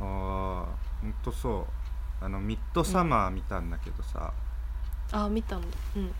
[0.00, 0.04] あ
[1.00, 1.66] ほんとそ
[2.20, 2.24] う。
[2.24, 4.32] あのミッドサマー見たんだけどさ、
[5.12, 5.66] ああ見たんだ。
[5.96, 6.12] うん。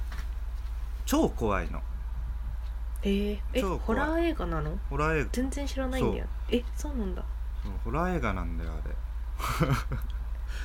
[1.06, 1.80] 超怖いの。
[3.04, 4.78] えー、えホラー映画なの？
[4.90, 5.28] ホラー映画。
[5.32, 6.26] 全然知らないんだよ。
[6.50, 7.24] えそうなんだ。
[7.84, 8.94] ホラー映画なんだよあれ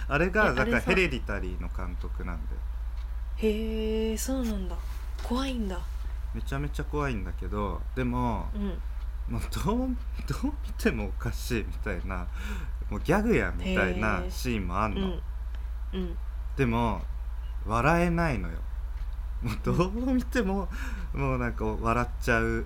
[0.08, 2.58] あれがだかヘレディタリーの監督なんだよ
[3.38, 4.76] へえそうなんだ。
[5.24, 5.80] 怖いんだ。
[6.34, 9.34] めちゃめちゃ怖いんだけどでもうん。
[9.34, 9.78] もうどう
[10.42, 12.26] どう見てもおかしいみたいな
[12.90, 15.22] もうギャグやんみたいなシーンもあんの、うん。
[15.94, 16.18] うん。
[16.56, 17.02] でも
[17.66, 18.58] 笑えないのよ。
[19.42, 20.68] もうどう見ても
[21.14, 22.66] もうなんか笑っちゃう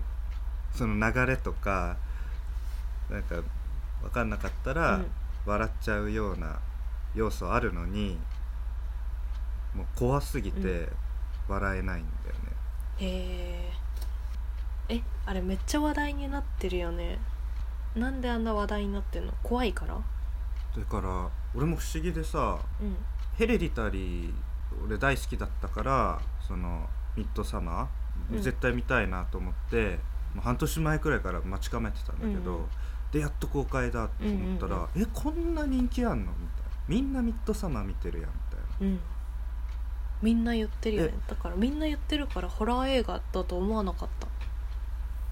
[0.73, 1.97] その流れとか
[3.09, 3.35] なんか
[4.01, 5.11] 分かんなかったらうん。
[5.45, 6.59] 笑っちゃうような
[7.15, 8.17] 要素あるのに
[9.75, 10.89] もう怖すぎて
[11.47, 12.51] 笑えないんだよね、
[12.99, 13.71] へ
[14.89, 17.19] ええあれめっちゃ話題になってるよね。
[17.95, 19.33] なんであんな話題になってんの？
[19.43, 19.95] 怖いから？
[19.95, 22.95] だから俺も不思議でさうん。
[23.37, 24.33] ヘレディタリー
[24.85, 28.41] 俺大好きだったからそのミッドサマー、うん。
[28.41, 29.99] 絶対見たいなと思って
[30.33, 32.65] もう半年前くらいから待ち構えてたんだけど、うんうん。
[33.11, 35.01] でやっと公開だと思ったら、うん。
[35.01, 36.31] えこんな人気あんの？
[36.33, 38.93] みたいなみんなミッドサマー見てるやんみたいな。
[38.93, 38.99] うん。
[40.21, 41.13] みんな言ってるよね。
[41.15, 41.29] え。
[41.29, 44.27] だからみんな言ってるからホラー映画だと思わなかった。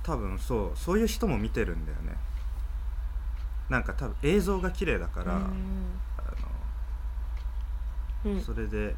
[0.03, 0.71] 多分そう。
[0.75, 2.15] そういう人も見てるんだよね。
[3.69, 5.45] なんか多分映像が綺麗だから、うんあ
[8.25, 8.41] のうん。
[8.41, 8.95] それで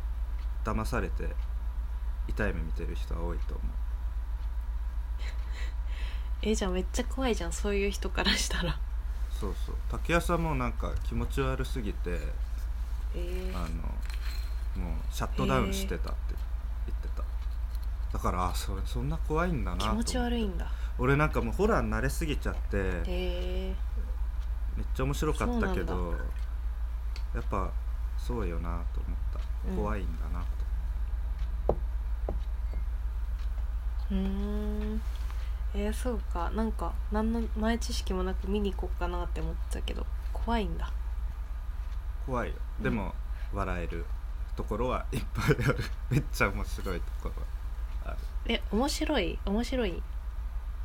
[0.64, 1.30] 騙されて
[2.28, 3.68] 痛い目見てる人は多いと思う。
[6.44, 8.80] えじゃあめっちゃ怖いじゃんそういう人からしたら
[9.42, 9.76] そうそう。
[9.90, 12.20] 竹谷さんもなんか気持ち悪すぎて
[13.16, 13.62] えあ
[14.78, 16.36] のもうシャットダウンしてたって
[16.86, 17.24] 言ってた。
[18.14, 20.72] だからあそれそんな怖いんだな気持ち悪いんだ。
[21.00, 23.76] 俺なんかもうホラーに慣れすぎちゃってへえ
[24.78, 26.14] めっちゃ面白かったけど
[27.34, 27.72] やっぱ
[28.20, 29.40] そうよなと思った、
[29.72, 29.78] うん。
[29.78, 30.42] 怖いんだな
[31.68, 31.76] と。
[34.12, 35.02] うーん
[35.74, 36.50] えー、そうか。
[36.52, 40.92] なんか何の前知識もなく見に行こうかなって思ってたけど怖いんだ。
[42.26, 42.56] 怖いよ。
[42.80, 42.84] うん。
[42.84, 43.14] でも
[43.54, 44.06] 笑える
[44.56, 45.78] ところはいっぱいある。
[46.12, 47.34] めっちゃ面白いところ
[48.06, 48.18] ある。
[48.48, 49.40] え面白い？
[49.46, 50.04] 面白い？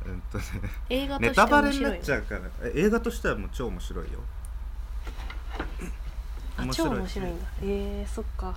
[0.05, 0.43] うんとね。
[0.89, 2.41] 映画とネしてタバレにな面白いっちゃうから。
[2.63, 4.19] え映画としてはもう超面白いよ。
[6.57, 7.47] あ超面白いんだ。
[7.61, 8.55] えー、そっか。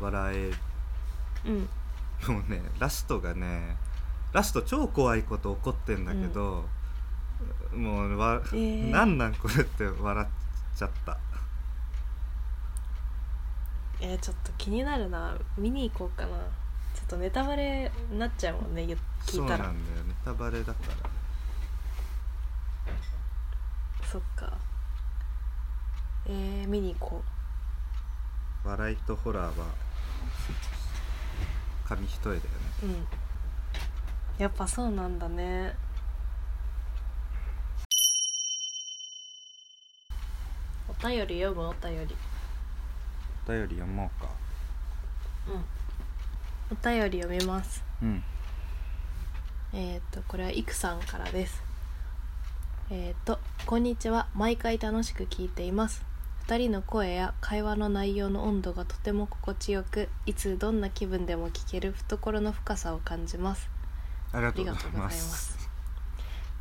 [0.00, 0.52] 笑え
[1.44, 1.68] うん。
[2.34, 3.76] もうねラストがね
[4.36, 6.66] ラスト超怖いこと起こってんだけど、
[7.74, 8.90] もうわ、えー。
[8.90, 11.16] なんなんこれって笑っちゃった。
[13.98, 15.38] えー、ちょっと気になるな。
[15.56, 16.36] 見に行こうかな。
[16.94, 18.94] ちょっとネタバレになっちゃうもんね言
[19.24, 19.64] 聞いたら。
[19.64, 21.10] そうなんだよネタバレだから
[24.06, 24.52] そっか。
[26.26, 27.22] えー、見に行こ
[28.66, 29.64] 笑いとホラーは
[31.88, 32.40] 紙一重だよね。
[32.82, 33.06] ううん
[34.38, 35.74] やっぱそうなんだね。
[40.88, 41.68] お便り読む？
[41.68, 42.14] お便り。
[43.46, 44.28] お便り読もうか。
[45.48, 45.64] うん。
[46.70, 47.82] お便り読みます。
[48.02, 48.22] うん。
[49.72, 51.62] えっ、とこれはイクさんからです。
[52.90, 54.28] えっ、とこんにちは。
[54.34, 56.04] 毎回楽しく聞いています。
[56.46, 63.75] 2人の声や会話の内容の温度がとても心地よくいつどんな気分でも聞ける懐の深さを感じます
[64.36, 65.52] ありがあとうございまます。
[65.54, 65.68] す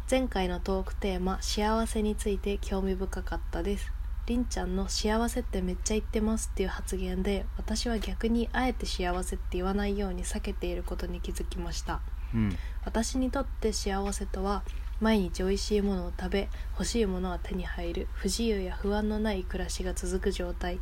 [0.09, 3.91] 前回のトークテーマ幸せについて興味深かったです。
[4.27, 11.99] りんちゃんの幸せってめっちゃ言ってますっていう発言で私は逆にあえて幸せって言わないように避けていることに気づきました。
[12.33, 12.57] うん。
[12.85, 14.63] 私にとって幸せとは
[15.01, 20.79] 毎日おいしいものを食べ欲しいものは手に入る不自由や不安のない暮らしが続く状態。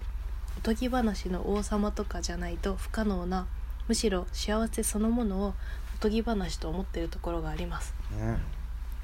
[0.59, 3.47] おとぎ話の王様とかじゃないと不可能な
[3.87, 7.93] むしろ幸せそのものをおとぎ話と思っているところがあります。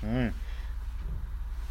[0.04, 0.10] うん。
[0.10, 0.34] うん。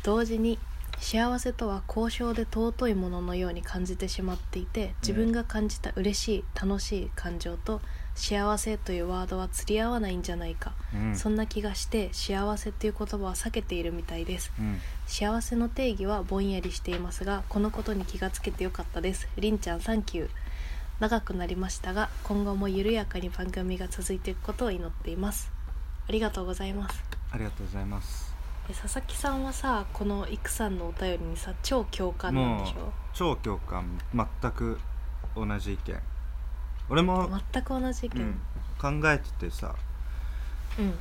[0.02, 0.58] 同時に
[1.00, 7.82] 幸せとは高尚で尊いもののように感じてしまっていて自分が感じた嬉しい楽しい感情と
[8.14, 10.72] 幸せというワードは釣り合わないんじゃないか。
[10.94, 11.14] うん。
[11.14, 14.50] そんな気がして幸せっていう言葉は避けているみたいです。
[14.58, 14.80] うん。
[15.06, 19.28] 幸せの定義はぼんやりしていますがこのことに気がつけてよかったです。
[19.36, 20.30] りんちゃんサンキュー
[21.00, 25.50] 長くなりましたが今後も緩やかに番組が続いていくことを祈っています。
[26.08, 27.04] ありがとうございます。
[27.30, 28.34] ありがとうございます。
[28.68, 32.92] え佐々木さんはさこのイクさんのお便りにさ超共感なんでしょ？
[33.14, 33.98] 超共感。
[34.14, 34.78] 全く
[35.36, 36.00] 同じ意見。
[36.90, 38.22] 俺も、全く同じ意見。
[38.22, 39.74] うん、考えててさ
[40.78, 40.94] うん。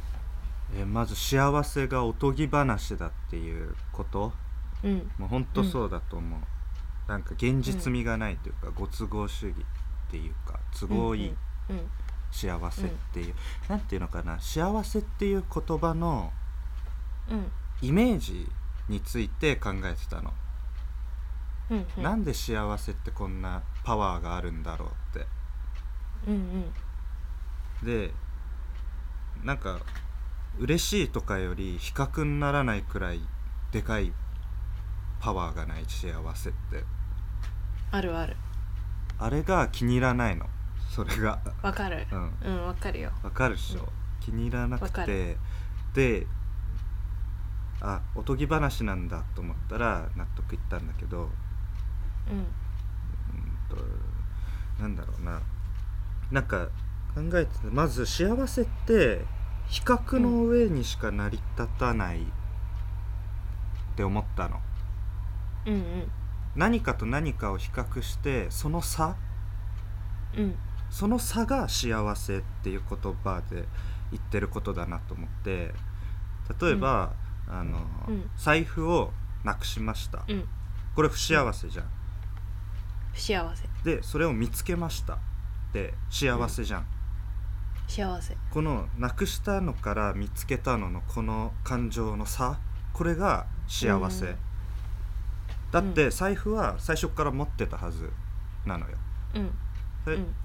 [0.78, 4.34] えまず幸せがおとぎ話だっていうこと？
[4.84, 5.12] うん。
[5.18, 6.40] もうほんとそうだと思う、
[7.10, 9.66] なんか現実味がないというか、ご都合主義
[10.08, 11.36] っていうか都合いい
[11.70, 11.90] うん
[12.32, 13.36] 幸せっていう、
[13.70, 16.32] なんていうのかな幸せっていう言葉の
[17.30, 17.52] うん。
[17.82, 18.50] イメージ
[18.90, 20.34] について考えてたの、
[21.70, 22.04] うんうん。
[22.04, 25.28] なんで幸せってこんなパワーがあるんだろうって。
[26.28, 26.74] うんうん。
[27.86, 28.12] で
[29.44, 29.80] なんか
[30.58, 33.22] 嬉しいとかより比較にならないくらい
[33.72, 34.12] でかい
[35.20, 36.84] パワーがない幸せって。
[37.92, 38.36] あるある
[39.20, 40.46] あれが気に入らないの。
[40.90, 41.40] それが。
[41.62, 42.08] わかる。
[42.12, 42.32] うん。
[42.44, 43.12] うんわかるよ。
[43.24, 43.88] わかるっしょ、うん。
[44.20, 45.38] 気に入らなくわかて
[45.94, 46.28] で
[47.82, 51.30] あおとぎ話なんだと思ったら納得いったんだけど。
[52.30, 52.38] うん。
[52.38, 52.48] うん
[53.70, 53.78] と
[54.82, 55.42] なんだろうな。
[56.32, 56.68] なんか
[57.16, 59.26] 考えててまず幸せって
[59.68, 62.26] 比較の上にしか成り立たないっ
[63.96, 64.60] て思ったの、
[65.66, 66.12] うんうん
[66.58, 69.16] 何かと何かを比較してその差？
[70.36, 70.56] うん。
[70.90, 73.66] その差が幸せっていう言葉で
[74.12, 75.74] 言ってることだなと思って
[76.62, 77.14] 例えば、
[77.48, 78.30] あのうん。
[78.36, 80.24] 財布をなくしました。
[80.28, 80.48] うん。
[80.96, 81.86] これ不幸せじゃん。
[83.14, 83.68] 不幸せ。
[83.84, 85.20] でそれを見つけました。
[85.74, 86.88] で幸せじゃん、
[87.88, 88.36] 幸せ。
[88.50, 92.60] このなくしたのから見つけたののこの感情の差
[92.94, 94.36] これが幸せ、うん
[95.72, 98.12] だって財布は最初から持ってたはず
[98.66, 98.98] なのよ。
[99.36, 99.52] うん。
[100.06, 100.36] でうん。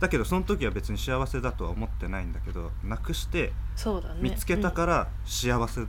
[0.00, 3.52] だけどその時は別に幸せだとは思ってないんだけどなくして
[4.20, 5.80] 見つけたから幸せ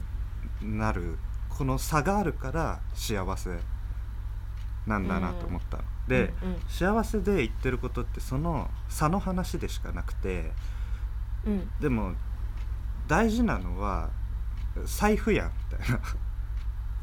[0.62, 1.18] になる、
[1.50, 3.60] この差があるから幸せ
[4.88, 6.10] なんだなと思ったの、うん。
[6.10, 10.52] で、うん幸せで言ってることってその差の話でしかなくて
[11.46, 11.72] うんうん。
[11.80, 12.14] でも
[13.08, 14.10] 大事なのは
[14.86, 16.00] 財布やんみたいな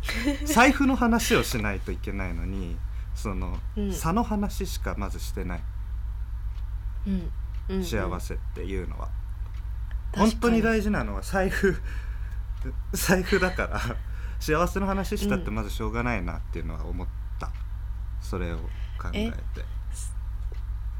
[0.47, 2.77] 財布の話をしないといけないのに
[3.17, 3.93] その、うん。
[3.93, 5.63] 差の話しかまずしてない。
[7.07, 7.33] うん。
[7.69, 9.09] うん幸せっていうのは、
[10.15, 11.83] 本当に大事なのは財布
[12.95, 13.81] 財布だから
[14.39, 17.07] 幸せの話したってまずしょうがないなっていうのは思っ
[17.41, 17.51] た。
[18.21, 18.59] それを
[18.99, 19.65] 考えて。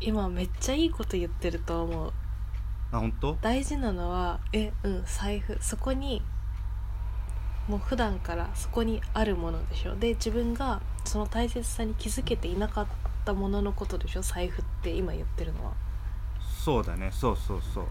[0.01, 2.13] 今めっちゃいいこと言ってると思う。
[2.91, 3.39] あ本当？
[3.41, 5.57] 大事なのはえうん財布。
[5.61, 6.23] そこに
[7.69, 12.87] もう普段からそこにあるものでしょで自分がその大切さに気づけていなかっ
[13.25, 15.73] たもののことでしょ財布って今言ってるのは。
[16.65, 17.11] そうだね。
[17.13, 17.85] そうそうそう。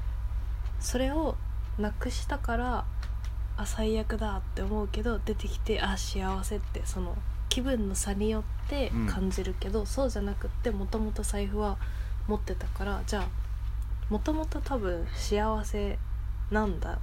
[0.80, 1.36] それを
[1.78, 2.86] なくしたから
[3.58, 7.16] あ最悪だって思うけど出てきてあ幸せってその
[7.50, 11.78] 気分の差によって感じるけど、そうじゃなくってもともと財布は
[12.28, 13.28] 持ってたからじゃあ
[14.10, 15.98] もともと多分幸せ
[16.52, 17.00] なんだ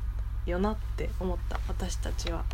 [0.47, 1.59] よなって思った。
[1.68, 2.45] 私たちは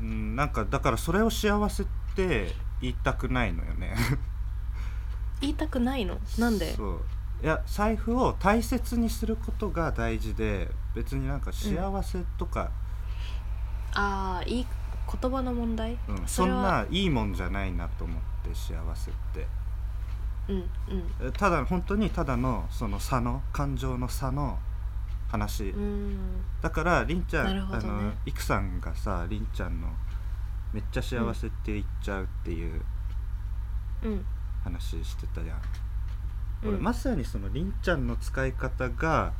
[0.00, 1.86] うんなんかだからそれを幸せっ
[2.16, 3.94] て言いたくないのよね。
[5.40, 6.18] 言いたくないの？
[6.38, 6.74] なんで？
[6.74, 7.00] そう。
[7.42, 12.70] いや財布を大切にすることが大事で別になんか幸せとか、
[13.94, 14.66] ああいい
[15.20, 16.22] 言葉の問題、うん。
[16.26, 19.46] そんはないいもんじゃないなと思って幸せって。
[20.48, 21.28] うんうん。
[21.28, 24.58] えただ本当にただのその差の感情の差の
[25.30, 26.18] 話、うん。
[26.60, 27.60] だからりんちゃん、ね。
[27.70, 29.88] あのいくさんがさりんちゃんの
[30.72, 32.82] めっちゃ幸せって言っちゃうっていう
[34.02, 34.24] うん。
[34.64, 35.60] 話してたじゃん、
[36.64, 36.68] うん。
[36.74, 39.32] 俺まさにそのりんちゃんの使い方が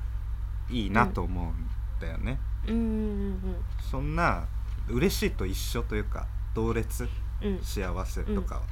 [0.70, 2.74] いいなと思うんだよね、うん。
[2.74, 3.56] うん
[3.90, 4.46] そんな
[4.88, 7.08] 嬉しいと一緒というか同列
[7.42, 7.54] うん。
[7.54, 8.62] うん幸せとかは、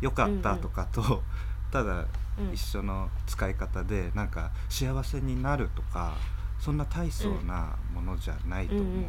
[0.00, 1.22] よかったとかと、
[1.70, 2.06] ただ
[2.38, 2.52] うん。
[2.52, 6.14] 一緒の使い方でなんか幸せになるとか
[6.58, 9.02] そんな大層なものじゃないと思うん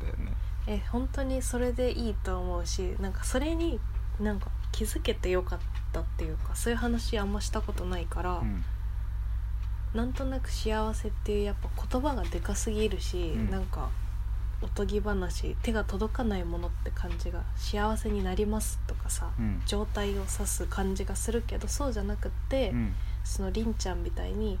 [0.00, 0.32] だよね。
[0.66, 3.80] え本当にそれでいいと思うしなんかそれに
[4.20, 5.58] なんか気づけてよかっ
[5.92, 8.64] たっていうかそういう話あんましたことないから、うん。
[9.94, 13.50] なんとなく幸せっていうやっぱ言葉がでかすぎるし、うん。
[13.50, 13.90] なんか
[14.62, 19.62] おとぎ話手が届かないものって感じが幸せになりますとかさ、うん。
[19.66, 22.94] 状態を指す感じがするけどそうじゃなくって、うん。
[23.24, 24.58] そのりんちゃんみたいに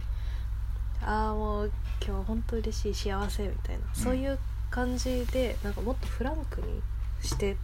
[1.04, 1.72] 「ああもう
[2.04, 4.38] 今日本当嬉しい幸せ」みたいな、そういう
[4.70, 6.82] 感じでなんかもっとフランクに
[7.22, 7.56] して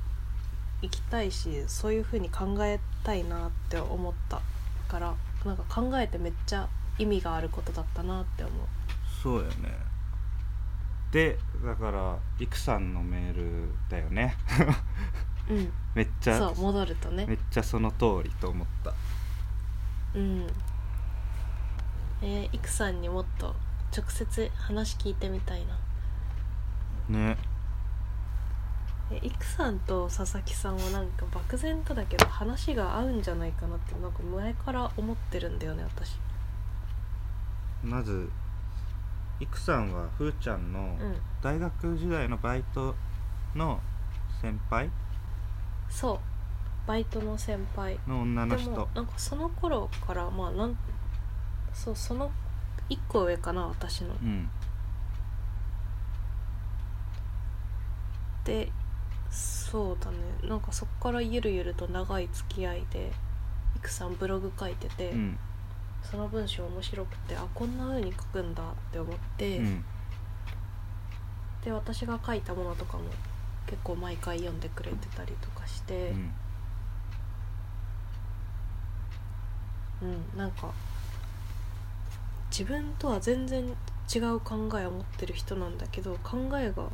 [0.82, 4.41] いきたいしそういう風に考えたいなって思った
[4.89, 5.14] から
[5.45, 6.68] なんか考えてめっちゃ
[6.99, 8.66] 意味があることだったなって思う。
[9.22, 9.89] そうよね。
[11.11, 14.36] でだからいくさんのメールだよね。
[15.49, 18.93] うん、 めっちゃそう戻るとめねっちゃその通りと思った。
[20.14, 20.47] うん。
[22.20, 23.55] えー、いくさんにもっと
[23.97, 25.64] 直接話聞いてみたい
[27.09, 27.18] な。
[27.18, 27.36] ね。
[29.11, 36.18] えいくさんと佐々木さんはなんか漠然とだけど話が合うんじゃないかなってなんか前から思ってるんだよね私。
[37.82, 38.28] まず
[39.41, 41.16] いくさんはふーちゃんのうん。
[41.41, 42.95] 大学時代のバイト
[43.55, 43.80] の
[44.43, 44.91] 先輩？
[45.89, 46.18] そう。
[46.86, 47.99] バイトの先輩。
[48.07, 50.76] の女ので人もなんかその頃からまあなん
[51.72, 52.30] そうその
[52.91, 54.14] 1個上かな私の。
[54.14, 54.49] うん。
[58.45, 58.70] で
[59.30, 60.16] そうだね。
[60.49, 63.12] なんかそっからゆるゆると長い付き合いで
[63.76, 65.39] いくさんブログ書いてて、うん。
[66.03, 69.84] その文章面白くてあこんな風に書くんだって思って、うん。
[71.64, 73.05] で私が書いたものとかも
[73.66, 76.32] 結構毎回読んでくれてたりとかしてうん。
[80.01, 80.72] うん、なんか
[82.59, 83.64] 自分とは全然
[84.12, 86.88] 違う考えを持ってる人なんだけど考えが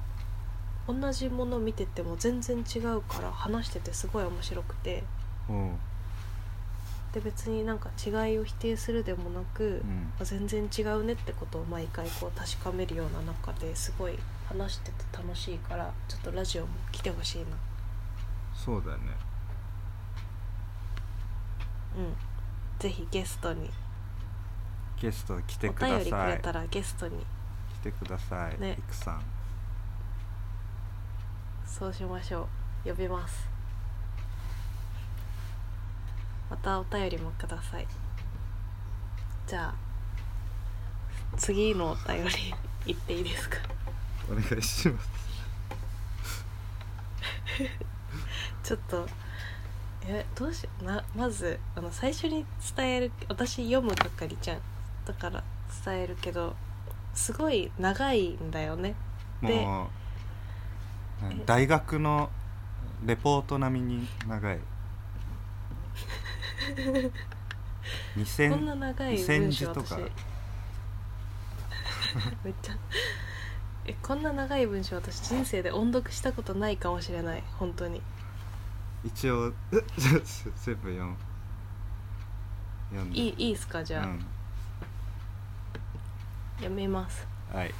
[0.86, 5.04] 同じもの見てても全然違うから話しててすごい面白くて。
[5.48, 5.70] おう
[7.14, 10.12] で別になんか違いを否定するでもなく、うん。
[10.20, 17.46] あ全然違うねってことを毎回こう確かめるような中ですごい話してて楽しいからちょっとラジオも来てほしいな。
[18.52, 19.02] そうだね。
[21.96, 22.16] うん。
[22.80, 23.70] ぜひゲストに
[25.00, 27.18] ゲスト来ておくだ便りくさいれたらゲストに。
[27.80, 28.76] 来てください、ね。
[28.78, 29.22] いくさん。
[31.66, 32.48] そうしましょ
[32.84, 32.88] う。
[32.88, 33.48] 呼びます。
[36.50, 37.86] またお便りもください。
[39.46, 39.74] じゃあ
[41.36, 42.54] 次のお便り
[42.86, 43.58] 言っていいですか？
[44.30, 45.08] お願いします。
[48.62, 49.06] ちょっと
[50.06, 52.44] えどうしようなまずあの最初に
[52.76, 54.60] 伝える私読む係じゃん
[55.06, 55.42] だから
[55.84, 56.54] 伝えるけど
[57.14, 58.94] すごい長いんだよね。
[59.42, 59.88] でもう
[61.30, 61.42] え。
[61.46, 62.30] 大学の
[63.04, 64.58] レポート並みに長い。
[64.58, 64.62] こ
[68.20, 69.94] ん2000な長い2000文章字とか。
[69.94, 69.98] 私。
[72.44, 72.76] めっちゃ。
[73.86, 77.42] えこんな長い文章 私人生で音読したことないかもしれない。
[77.58, 78.00] 本当に。
[79.04, 81.16] 一応 全部読ん
[82.90, 83.18] 読んで。
[83.18, 84.26] いいいいっすかじゃあ、うん
[86.64, 87.26] 読めます。
[87.52, 87.74] はい。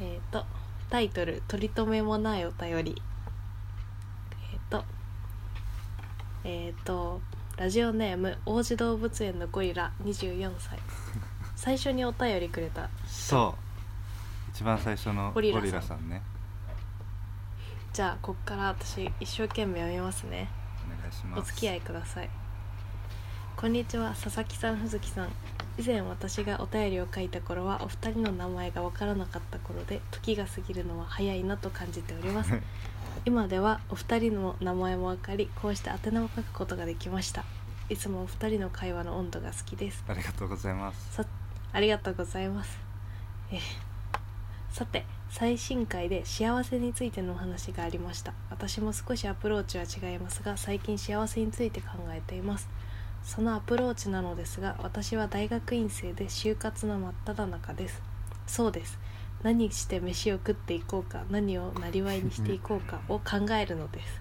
[0.00, 0.44] えっ、と
[0.90, 3.00] タイトル「取り留めもないお便り」
[4.52, 4.84] えっ、と
[6.44, 7.20] えっ、と
[7.56, 10.78] ラジオネーム王子動物園のゴリラ24歳。
[11.56, 12.88] 最初にお便りくれた。
[13.06, 14.50] そう。
[14.50, 16.22] 一番最初のゴゴリラさんね。
[17.92, 20.48] じゃあこっから私一生懸命読みますね。
[20.84, 21.40] お願いします。
[21.40, 22.30] お付き合いください。
[23.56, 25.28] こんにちは佐々木さん藤木さん
[25.76, 32.52] 以前私がお便りを書いた頃はお二人の名前が分からなかった頃で時が過ぎるのは早いなと感じております。
[33.26, 37.44] 今ではお二人の名前も分かりこうして宛名を書くことができました。
[37.88, 40.04] いつもお二人の会話の温度が好きです。
[40.06, 41.14] ありがとうございます。
[41.14, 41.24] さ
[41.72, 42.78] ありがとうございます。
[43.50, 43.60] えー
[44.74, 48.34] さて最新回で幸せについてのお話がありました。
[48.50, 52.68] 私も少しアプローチは違いますが最近幸せについて考えています
[53.24, 58.02] そのアプローチなのですが私は大学院生で就活の真っ只中です。
[58.46, 58.98] そうです。
[59.42, 64.20] 何して飯を食っていこうか何をなりわいにしていこうかを考えるのです。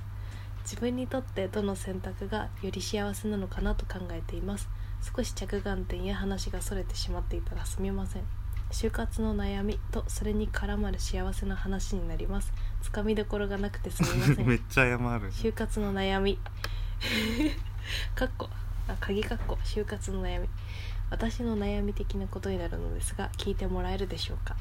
[0.64, 4.70] 自分にとってどの選択がより幸せなのかなと考えています。
[5.16, 8.24] 少し着眼点や話がそれてしまっていたらすみません。
[8.72, 12.54] 就活の悩みとそれに絡まる幸せな話になります。
[12.82, 14.48] つかみどころがなくてすみません。
[14.48, 14.98] めっちゃ謝る。
[15.32, 16.40] 就活の悩み。
[18.16, 18.50] かっこ
[18.88, 20.50] あ鍵かっこ就活の悩み。
[21.10, 24.56] 私の悩み的なことになるのですが聞いてもらえるでしょうか。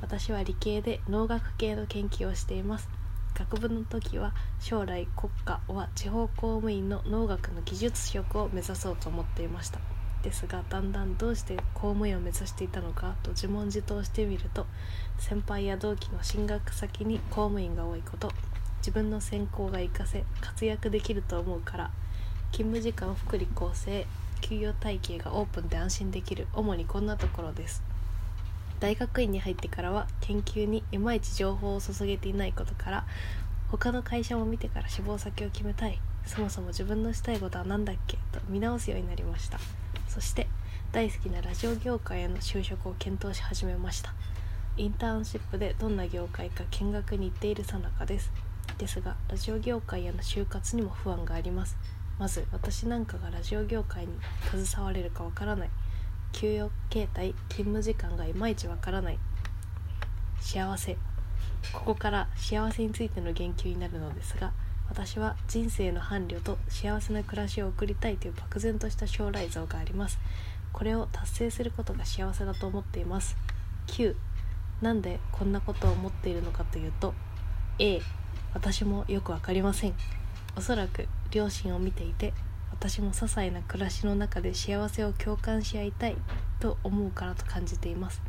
[0.00, 2.88] 私は理系で農学系の研究をしています。
[3.34, 9.78] 学部の時は将来国家は地方公務員の農学の技術職を目指そうと思っていました。
[10.22, 14.66] ですがだんだんどうして公務員を目指していたのかと自問自答してみると
[15.18, 18.30] 先輩や同期の進学先に公務員が多いこと
[18.78, 21.90] 自分の専攻が活かせ活躍できると思うから
[22.52, 24.06] 勤務時間福利厚生
[24.42, 27.82] 給与体系がオープンで安心できる主にこんなところです。
[28.78, 33.06] 大学院に入ってからは研究にいまいち情報を注げていないことから
[33.70, 35.98] 他の会社も見てから志望先を決めたい。
[36.26, 38.18] そもそも自分のしたいことは何だっけ？
[38.32, 39.58] と見直すようになりました。
[40.06, 40.46] そして
[40.92, 44.12] 大好きなラジオ業界への就職を検討し始めました。
[44.76, 48.30] インターンシップでどんな業界か見学に行っているさなかです。
[48.76, 51.78] ですがラジオ業界への就活にも不安があります。
[52.18, 54.12] まず私なんかがラジオ業界に
[54.50, 55.70] 携われるかわからない。
[56.32, 59.18] 給与形態勤務時間がいまいちわからない。
[60.40, 60.96] 幸せ。
[61.72, 64.52] ここから幸せについての言及になるのですが
[64.88, 70.18] 私は人生の伴侶と幸せな暮らしを送りたいという漠然とした将来像があります。
[70.72, 73.36] これを達成することが幸せだと思っています。
[73.86, 74.14] 9
[74.80, 77.14] なんでこんなことを思っているのかというと
[77.78, 78.00] A
[78.54, 79.94] 私もよくわかりません。
[80.56, 82.32] おそらく両親を見ていて
[82.70, 86.16] 私も些細な暮らしの中で幸せを共感し合いたい
[86.60, 88.20] と思うからと感じています。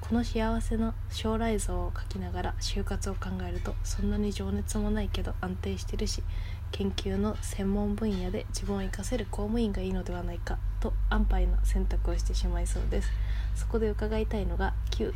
[0.00, 6.22] この幸せの将来像を書きながら就活を考えるとそんなに情熱もないけど安定してるし
[6.70, 13.10] 研究の専門分野で自分を生かせる公務員がいいのではないかと安牌な選択をしてしまいそうです。
[13.54, 15.12] そこで伺いたいのが9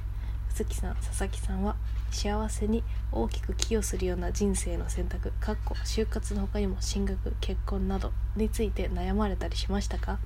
[0.54, 1.76] 鈴木さん佐々木さんは
[2.10, 10.18] 幸せに大きく寄与するような人生の選択かっこ就活の他にも進学結婚などについて悩まれたりしましたか？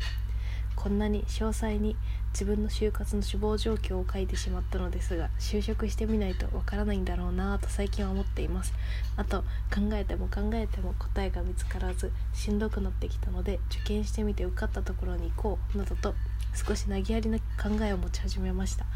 [0.75, 1.97] こんなに詳細に
[2.33, 8.75] 自分の就活の志望状況を書いてしまったのですが就職してみないとわからないんだろうなぁと最近は思っています。
[9.17, 16.15] あと考えても考えても答えが見つからずしんどくなってきたので受験してみて受かったところに行こうなどと
[16.53, 17.45] 少し投げやりな考
[17.83, 18.87] えを持ち始めました。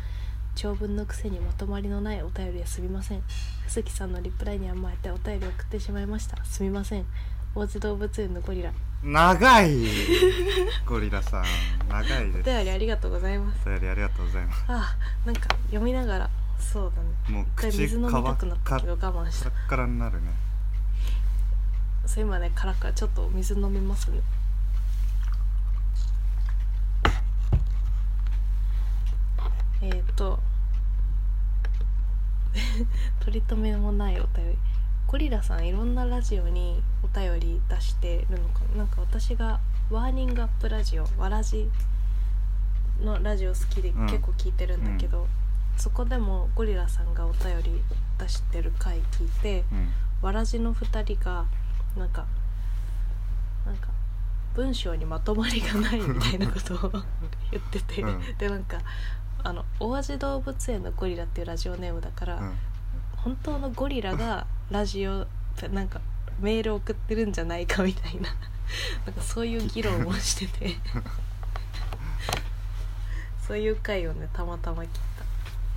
[0.60, 3.22] 長文のくせにまとまりのないお便りですみません。
[3.66, 6.44] 鈴木さんのリプライに甘えてお便りを送ってしまいました。
[6.44, 7.06] すみません。
[7.54, 8.70] 王子動物園のゴリラ。
[9.02, 9.70] 長い。
[10.84, 11.44] ゴリラさん。
[11.88, 12.50] 長いおです。
[12.50, 13.62] 便りありがとうございます。
[13.66, 14.64] お便りありがとうございます。
[14.68, 16.30] ああなんか読みながら。
[16.58, 17.38] そうだね。
[17.38, 20.28] もう口水飲みたくなったけどカ我慢したラッカラになるね。
[22.04, 24.20] そう今ねからからちょっと水飲みますね
[29.80, 30.38] えっ、ー、と
[33.20, 34.58] 取り留めもないお便り。
[35.06, 38.78] ゴリラさんいろんなラジオにお便り出してるのかな。
[38.78, 41.68] なんか私がワーニングアップラジオわらじ
[43.00, 44.06] のラジオ好きでうん。
[44.06, 45.26] 結構聞いてるんだけど、
[45.76, 47.82] そこでもゴリラさんがお便り
[48.18, 49.88] 出してる回聞いてうん。
[50.22, 51.46] わらじの2人が
[51.96, 52.26] なんか
[53.66, 53.88] なんか
[54.54, 56.90] 文章にまとまりがないみたいなことを
[57.50, 58.38] 言ってて、うん。
[58.38, 58.78] でなんか
[59.44, 62.54] あの大味動物園のゴリラっていうラジオネームだから、うん。
[63.16, 65.26] 本当のゴリラがラジオ
[65.72, 66.00] なんか
[66.40, 68.28] メール送ってるんじゃないかみたいな
[69.04, 70.76] なんかそういう議論をしてて
[73.46, 74.88] そういう回をねたまたま聞い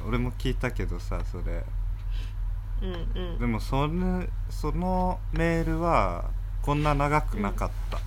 [0.07, 1.43] 俺も聞いたけどさそれ。
[1.43, 2.97] たうんう
[3.35, 3.39] ん。
[3.39, 6.29] でもそれそのメールは
[6.61, 7.99] こんな長くなかった、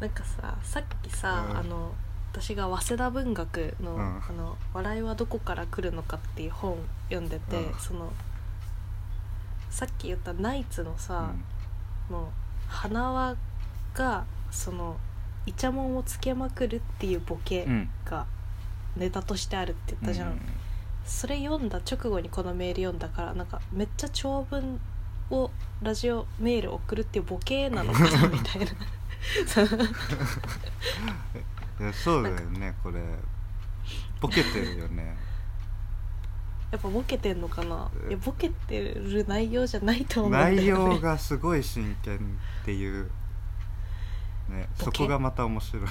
[0.00, 1.56] なんかささっきさ、うん。
[1.58, 1.94] あの
[2.32, 4.00] 私が早稲田文学の「うん。
[4.00, 6.76] あの笑いはどこから来るのか」っていう本
[7.08, 7.78] 読んでて、うん。
[7.78, 8.12] その
[9.70, 11.30] さっき言ったナイツのさ、
[12.10, 12.30] の
[12.68, 13.36] 花輪
[13.94, 14.96] がその
[15.44, 17.66] イチャモンをつけまくるっていうボケ
[18.04, 18.26] が
[18.96, 20.40] ネタとしてあるって言ったじゃん、
[21.04, 24.80] それ読んだ直後にこのメール読んだからなんかめっちゃ長文
[25.30, 25.50] を
[25.82, 28.72] ラジオメール送るっていうボケなのかな みたいな
[31.80, 33.00] いやそうだよねこれ。
[34.20, 35.16] ボケてるよね。
[36.72, 37.90] やっぱボケてんのかな？
[38.08, 40.56] いやボケてる内容じゃないと思うんだよね。
[40.56, 43.10] 内容がすごい真剣っていう。
[44.48, 45.86] ねそこがまた面白い。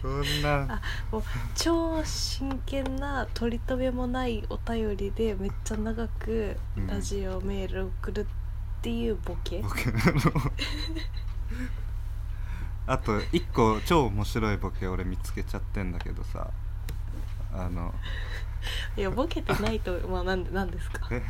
[0.00, 0.80] そんな。
[1.10, 1.22] もう
[1.54, 8.43] 超真剣な取り留めもないお便りでめっちゃ長くうんラジオメール送るって
[8.90, 9.84] いうボケ、ボケ。
[12.86, 16.50] あと一個超面白いボケ俺見つけちゃってんだけどさ。
[17.52, 17.94] あの。
[18.96, 21.06] いやボケてないとまあなんでなんですか？
[21.10, 21.22] え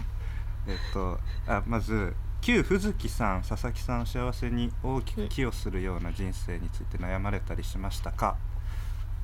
[0.66, 8.36] えっとあまず旧藤木さん佐々木さんを幸せに大きく寄与するような人生について悩まれたりしましたか？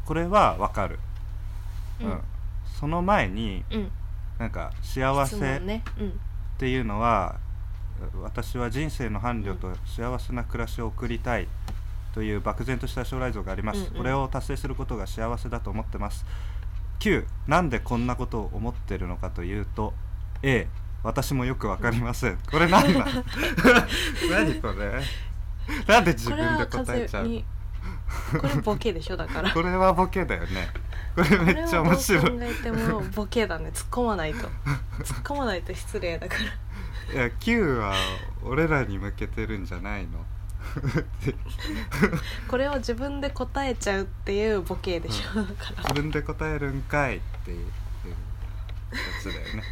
[0.05, 0.99] これはわかる、
[2.01, 2.21] うん。
[2.79, 3.91] その前にうん。
[4.39, 5.63] なんか幸質せっ
[6.59, 7.39] ていうのは
[8.23, 11.49] 私は人生の伴侶と幸せな暮らしを送りたい
[12.15, 13.93] という漠然とした将来像があります、うんうん。
[13.99, 16.25] これを達成することが幸せだと思ってます。
[17.01, 19.95] 9なんでこんなことを思ってるのかというと
[20.43, 20.69] A
[21.03, 22.39] 私もよくわかりません。
[22.51, 23.07] これ何なの
[24.31, 25.03] 何これ？
[25.87, 27.29] なんで自分で答えちゃう
[28.39, 29.51] これボケでしょだから。
[29.53, 30.69] これはボケだよね。
[31.15, 32.23] これめっちゃ面白い。
[32.23, 33.71] これはどう考えてもボケだね。
[33.73, 34.41] 突っ込まないと。
[35.03, 36.41] 突っ込まないと失礼だから
[37.13, 37.95] いや Q は
[38.45, 40.25] 俺らに向けてるんじゃないの？
[42.49, 45.83] これを自分で答えちゃうっていうボケでしょ、だから。
[45.83, 47.73] 自分で答えるんかいっていうや
[49.21, 49.63] つだよね。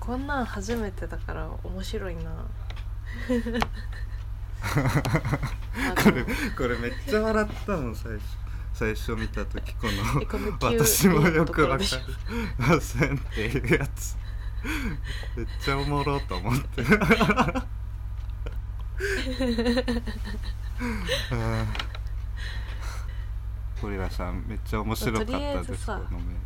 [0.00, 2.30] こんなん初めてだから面白いな。
[4.62, 6.24] あ これ
[6.56, 8.22] これめっちゃ笑ったもん最初。
[8.74, 10.20] 最初見た時このの
[10.58, 11.88] 「急私もよくわかり
[12.58, 14.16] ません」 っていうやつ
[15.36, 16.82] めっちゃおもろと思って。
[23.82, 26.36] ゴリラさんめっちゃ面白かったとりあえですこずさのメール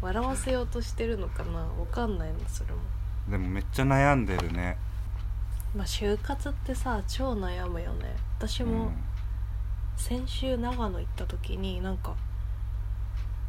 [0.00, 1.58] 笑わせようとしてるのかな？
[1.60, 2.78] わかんないのそれも。
[3.28, 4.78] でもめっちゃ悩んでるね。
[5.76, 8.16] まあ就活ってさ超悩むよね。
[8.38, 8.90] 私も
[9.96, 12.14] 先週長野行った時になんか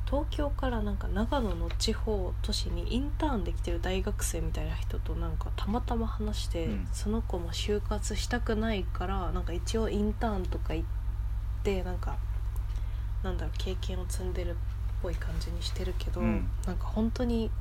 [0.10, 6.88] 東京からなんか長野の地方都市にインターンできてる大学生みたいな人となんかたまたま話して、うん。
[6.92, 10.88] その子も就活したくないからなんか一応インターンとか行っ
[11.64, 12.18] てなんか
[13.22, 14.54] なんだろう経験を積んでるっ
[15.04, 16.50] ぽい感じにしてるけど、うん。
[16.66, 17.52] なんか本当に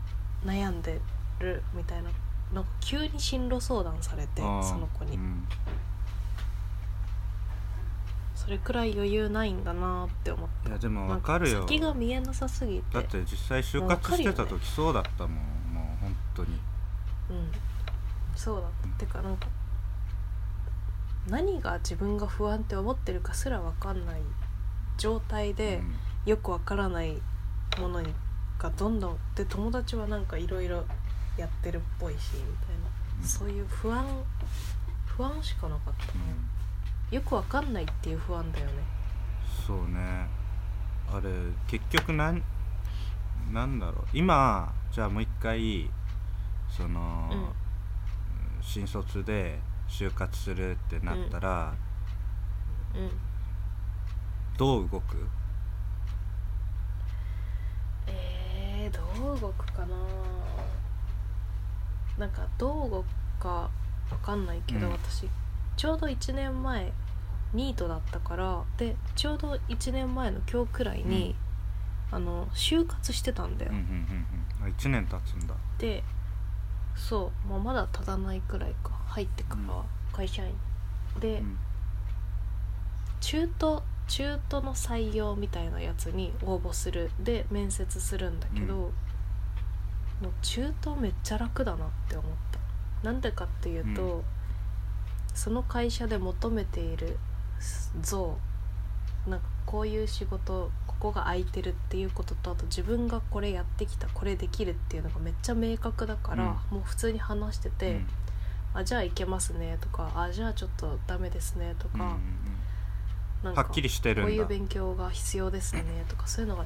[0.45, 1.01] 悩んで
[1.41, 2.11] るみたいな
[2.55, 5.47] なんか急に進路相談されてその子に、うん
[8.49, 11.61] それくらい余裕ないんだなって思っていやでもわかるよ。
[11.61, 12.95] 先が見えなさすぎて。
[12.95, 15.37] だって実際就活してた時そうだったもん。
[15.75, 16.59] もう本当に。
[17.29, 17.53] うん。
[18.35, 19.49] そうだってかなんか
[21.29, 24.23] 何が自分が不安って思ってるかすら分かんない
[24.97, 25.83] 状態で、
[26.25, 27.21] よくわからない
[27.79, 28.15] ものに
[28.59, 30.87] がどんどんで友達はなんかいろいろ
[31.37, 32.89] やってるっぽいしみたいな、
[33.21, 33.29] うん。
[33.29, 34.07] そういう不安
[35.05, 36.07] 不安しかなかった。
[36.07, 36.13] な、
[37.11, 38.73] よくわかんないっていう不安だよね。
[39.67, 40.29] そうね。
[41.11, 41.31] あれ
[41.67, 42.43] 結局なん
[43.51, 44.07] なんだろう。
[44.13, 45.91] 今じゃあもう一回
[46.69, 47.49] その、うん。
[48.61, 51.73] 新卒で就活するってなったら、
[52.95, 53.11] うん。
[54.59, 55.27] どう動く？
[58.07, 59.97] えー、どう動くかな。
[62.19, 63.07] なんかどう動く
[63.43, 63.71] かわ
[64.21, 64.93] かんないけど、うん。
[64.93, 65.27] 私
[65.79, 66.93] ちょうど1年前
[67.55, 71.37] ニートだったからでちょうど1年前の今日くらいに、
[72.11, 74.73] あの就活してたんだよ、うんうんうんうん。
[74.73, 75.55] あ1年経つんだ。
[75.79, 76.03] で
[76.97, 79.67] そう、まあ、まだ経たないくらいか入ってからうん。
[80.13, 80.53] 会社員、
[81.21, 81.57] で、うん。
[83.21, 87.13] 中途中途の採用みたいなやつに応募する。
[87.21, 88.81] で面接するんだけど、うん。
[88.81, 88.89] も
[90.25, 92.59] う中途めっちゃ楽だなって思った。
[93.07, 94.25] なんでかっていうと、うん
[95.39, 97.17] その会社で求めている
[98.03, 98.37] 像
[99.29, 108.07] なんかこういう仕事ここが空いてるっていうこととあと自分がこれやってきたこれできるっていうのがめっちゃ明確だから、もう普通に話してて、うん。
[108.75, 112.19] あじゃあいけますねとかあじゃあちょっとダメですねとか、うんうん
[113.45, 116.65] なんかうんはっきりしてるこういう勉強が必要ですねとかそういうのが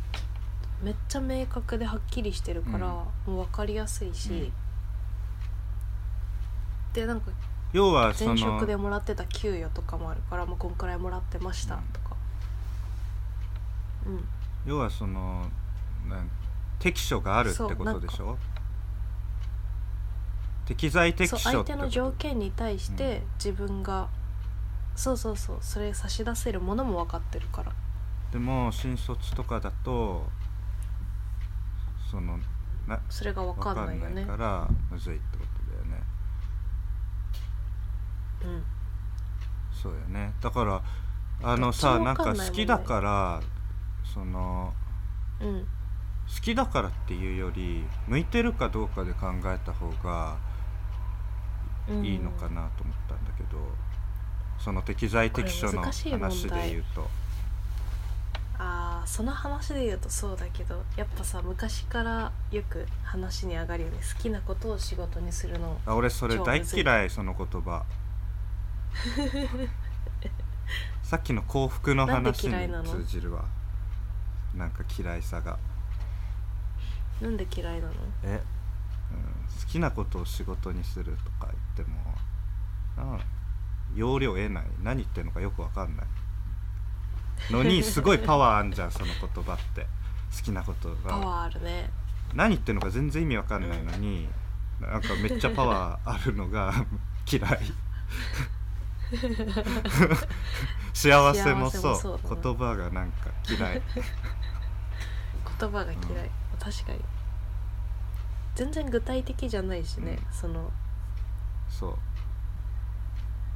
[0.83, 4.53] めっちゃ明確ではっきりしてるから、もう分かりやすいし、うん。
[6.95, 7.31] でなんか
[7.73, 12.17] 要はその前職でもらってた給与とかもあるからもうこんくらいもらってましたとか。
[14.07, 14.25] うん。
[14.67, 15.47] 要はその
[16.09, 16.31] なん
[16.79, 18.37] 適所があるってことでしょ？
[20.67, 24.09] 適材適所相手の条件に対して自分が、
[24.95, 27.73] そうそうそうそれ差し出せるものも分かってるから。
[28.31, 30.25] でも新卒とかだと
[32.11, 32.39] その
[32.87, 34.03] なそれが分かんないよね。
[34.03, 35.52] わかんないからむずいってこと？
[39.73, 40.33] そうよね。
[40.41, 40.83] だから
[41.43, 43.43] あのさなんか好きだから
[44.05, 44.73] その
[45.41, 45.67] うん。
[46.35, 50.39] 好きだからっていうより向いてるかどうかで考えた方が
[51.89, 53.59] うんいいのかなと思ったんだけど、
[54.59, 56.05] その適材適所の話
[56.49, 57.11] で言うと。
[58.59, 63.99] あーその話で言うとそうだけどやっぱさ昔からよく話に上がるよね。
[64.17, 65.77] 好きなことを仕事にするの。
[65.85, 67.85] あ俺それ大嫌いその言葉
[71.03, 73.45] さっきの幸福の話に通じるわ。
[74.55, 75.59] なんか嫌いさが。
[77.21, 77.95] なんで嫌いなの？
[78.25, 78.43] え、
[79.13, 79.21] うん、
[79.61, 81.97] 好きなことを仕事にするとか言っても
[82.97, 83.19] あ
[83.95, 84.65] 要領得ない。
[84.83, 86.07] 何言ってるのかよくわかんない。
[87.51, 89.87] のにすごいパワーあんじゃんその言葉って。
[90.35, 91.91] 好きなことパがワーあるね。
[92.35, 94.27] 何言ってるのか全然意味わかんないのに、
[94.81, 96.73] なんかめっちゃパワーあるのが
[97.31, 97.61] 嫌い
[100.95, 101.95] 幸せもそう。
[101.95, 102.21] 幸せもそう。
[102.23, 103.83] だな言葉がなんか嫌い。
[105.61, 106.59] 言葉が嫌い、うん。
[106.59, 107.01] 確かに。
[108.55, 110.33] 全然具体的じゃないしね、うん。
[110.33, 110.71] その。
[111.69, 111.99] そう。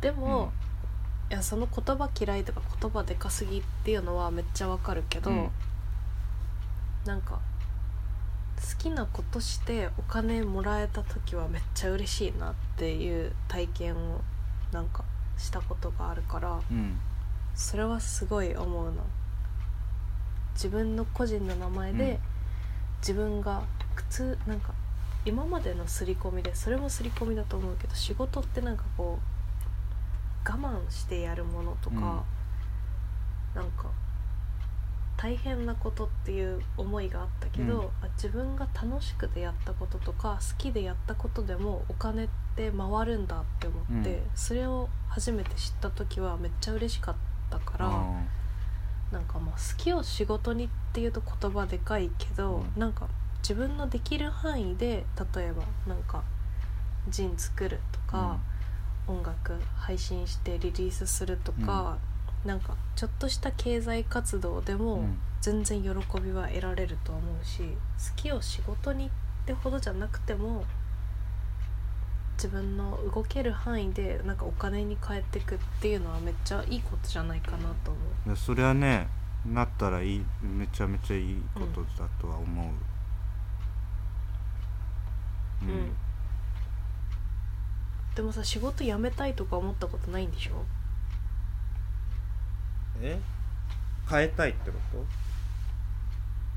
[0.00, 0.52] でも、
[1.30, 5.50] いやその言葉嫌いとか言葉でかすぎっていうのはめっちゃわかるけど、うん。
[7.04, 7.40] なんか
[8.57, 14.20] 好きなことしてお金もらえた時はめっちゃ嬉しいなっていう体験を
[14.72, 15.04] なんか
[15.37, 16.99] したことがあるからうん。
[17.55, 19.03] それはすごい思うな
[20.55, 22.18] 自分の個人の名前で、うん。
[23.01, 23.62] 自分が
[23.95, 24.72] 普通なんか
[25.24, 32.22] 今までの刷り込みでそれも刷り込みだと思うけど仕事ってなんかこう我慢してやるものとか、
[33.55, 33.91] なんか
[35.16, 37.86] 大変なことっていう思いがあったけど、うん。
[38.04, 44.22] あ自分が楽しくてやったこととか好きでやったことでもお金って回るんだって思って、うん。
[44.34, 47.14] それを初めて知った時はめっちゃ嬉しかっ
[47.50, 47.86] たから。
[47.86, 48.26] うん。
[49.12, 52.80] なんかまあ好きを仕事にっていうと言葉でかいけど、うん。
[52.80, 53.08] なんか
[53.38, 56.24] 自分のできる範囲で例えばなんか
[57.08, 58.36] ジン作るとか、
[59.06, 61.96] 音楽配信してリリースするとか、
[62.45, 65.18] なんかちょっとした経済活動でもうん。
[65.43, 65.89] 全然喜
[66.20, 67.68] びは得られると思うし好
[68.16, 69.11] きを仕事にっ
[69.45, 70.64] てほどじゃなくても
[72.32, 78.01] 自分の動ける範囲でなんかお金に変えていくっていうのはめっちゃいいことじゃないかなと思
[78.32, 78.37] う。
[78.37, 79.07] それはね
[79.45, 82.72] なったらいいめちゃめちゃいいことだとは思
[85.62, 85.64] う。
[85.64, 85.93] うん。
[88.16, 90.64] でもさ仕事辞めたいとか思ったことないんでしょ？
[93.03, 93.18] え？
[94.09, 95.05] 変えたいってこと？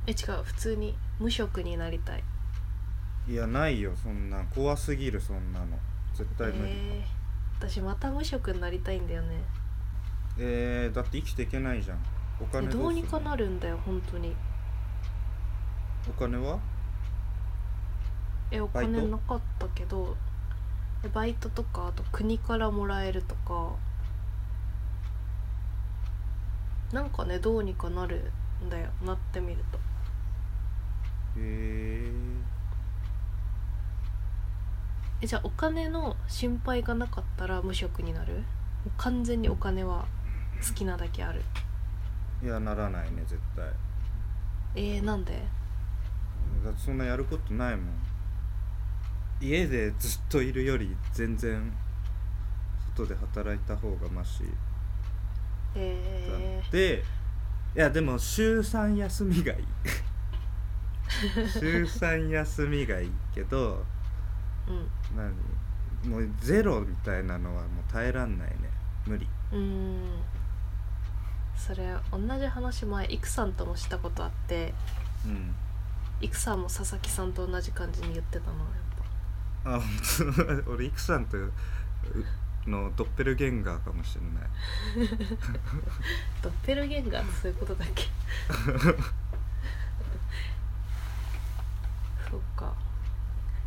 [0.07, 0.43] え違う。
[0.43, 2.23] 普通に無職になりたい。
[3.27, 3.91] いやないよ。
[4.01, 5.77] そんな怖すぎるそんなの。
[6.13, 6.71] 絶対無理。
[6.73, 9.41] えー、私また無職になりたいんだよね。
[10.37, 11.97] えー、だって生きていけないじゃん。
[12.41, 14.35] おえ金どうにかなるんだよ本当に。
[16.07, 16.59] お金は？
[18.51, 20.17] えお金なかったけど
[21.03, 23.75] えバイトとかあと国からもらえるとか
[26.91, 28.31] なんかねどうにかなる
[28.65, 29.77] んだよなってみると。
[31.37, 32.11] へ
[35.21, 38.43] えじゃあお金の心配がなかったら無職になる？
[38.97, 40.05] 完全にお金は
[40.65, 41.43] 好きなだけある。
[42.41, 43.65] えいやならないね絶対。
[44.75, 45.43] えー、なんで？
[46.63, 47.85] だってそんなやることないもん。
[49.41, 51.71] 家でずっといるより全然
[52.95, 54.43] 外で働いた方がマシ
[55.75, 57.03] えで
[57.75, 59.65] いやでも週3休みがいい。
[61.59, 64.87] 週3休みがいいけどー、うん。
[65.15, 66.11] 何？
[66.11, 68.55] もうゼロみたいなのはもう耐えらんないね。
[69.05, 69.27] 無理。
[69.51, 70.19] うーん。
[71.57, 74.73] それ同じ話前イクさんともしたことあって
[75.25, 75.53] うん。
[76.21, 78.57] イクさんも佐々木さんと同じ感じに言ってたの
[79.65, 80.71] やっあ本当？
[80.71, 81.51] 俺イクさんとう
[82.67, 85.17] のドッペルゲンガーかもしれない。
[86.41, 88.03] ぱドッペルゲンガーってそういうことだっけ？
[92.29, 92.67] そうか。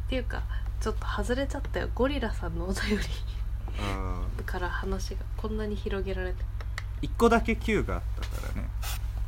[0.06, 0.42] っていうか
[0.80, 1.88] ちょっと外れちゃったよ。
[1.94, 2.98] ゴリラさんのお便
[3.78, 6.44] ありから話がこんなに広げられて。
[7.02, 8.68] 1個だけ Q があったからね。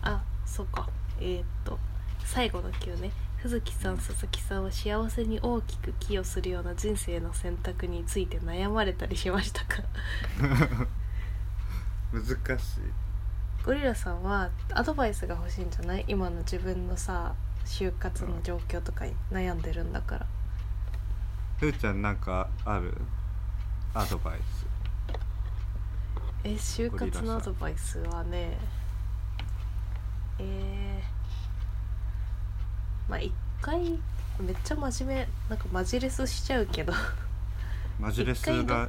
[0.02, 0.88] あそうか。
[1.20, 1.78] えー、っと
[2.24, 3.10] 最後の9ね
[3.44, 9.82] 鈴木さん佐々木さんは幸せに大きく寄与するような人生の選択について悩まれたりしましたか？
[12.10, 12.24] 難
[12.58, 12.80] しい。
[13.66, 16.06] ゴリラさんはアドバイスが欲しいんじゃない？
[16.08, 17.34] 今の自分のさ
[17.66, 20.26] 就活の状況とかに悩んでるんだから。
[21.60, 22.96] ふーちゃんなんかある？
[23.92, 24.66] アドバイス。
[26.44, 28.56] え就活のアドバイスはね
[30.38, 31.13] えー、
[33.08, 33.78] まあ一回
[34.40, 36.92] めっちゃ真面目なんかマジレスしちゃうけど。
[38.00, 38.88] マジレスが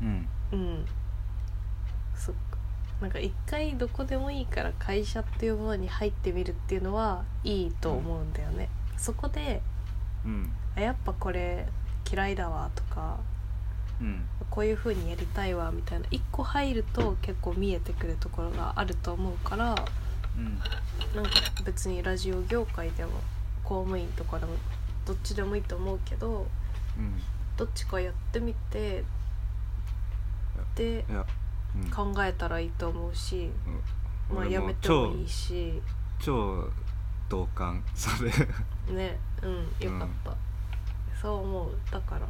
[0.00, 0.28] うん。
[0.52, 0.86] うん。
[2.14, 2.58] そっか。
[3.00, 9.60] なんか一回どこでもいいから会社っていうものに入ってみるっていうのはいいと思うんだよね、そこで
[10.24, 10.52] うん。
[10.76, 11.66] あやっぱこれ
[12.10, 13.18] 嫌いだわとか
[14.00, 14.24] うん。
[14.50, 19.74] こういう風にやりたいわみたいな一個入ると結構見えてくるところがあると思うから
[20.36, 20.58] うん。
[21.14, 21.30] なんか
[21.64, 23.12] 別にラジオ業界でも
[23.64, 24.52] 公務員とかでも
[25.06, 26.46] どっちでもいいと思うけど
[26.96, 27.20] うん。
[27.56, 29.04] どっちかやってみて
[30.74, 31.04] で
[31.74, 31.90] うん。
[31.90, 33.50] 考えたらいいと思うし、
[34.30, 35.80] まあ俺やめてもいいし。
[36.20, 36.70] 超超
[37.28, 37.82] 同感。
[37.94, 38.30] それ。
[38.94, 40.36] ねうんよかった、
[41.20, 41.70] そう思う。
[41.90, 42.26] だから、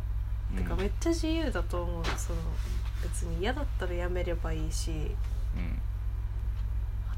[0.56, 2.04] てかめっちゃ自由だと思う。
[2.16, 2.38] その
[3.02, 4.90] 別に嫌だったらやめればいいし。
[4.90, 4.94] う
[5.58, 5.80] ん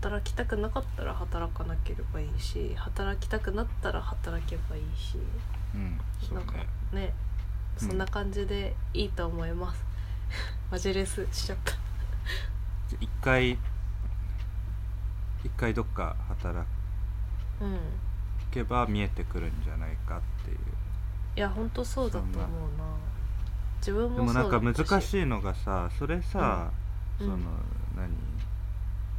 [0.05, 5.17] 働きたくなかったら働かなければいいし働きたくなったら働けばいいし。
[5.75, 7.15] うんそうなんかねね
[7.81, 9.83] うんそんな感じでいいと思います、
[10.71, 11.73] マジレスしちゃった。
[13.01, 13.59] 一回一
[15.57, 16.67] 回どっか働
[17.61, 17.79] うん。
[18.53, 20.59] けば見えてくるんじゃないかっていう。
[21.37, 22.41] いやほんとそうだと思う
[22.79, 22.85] な。
[23.79, 26.71] 自分でもそうもなんか難い、しいのがさそれさ、
[27.19, 27.27] うん。
[27.27, 27.39] その
[27.97, 28.34] 何？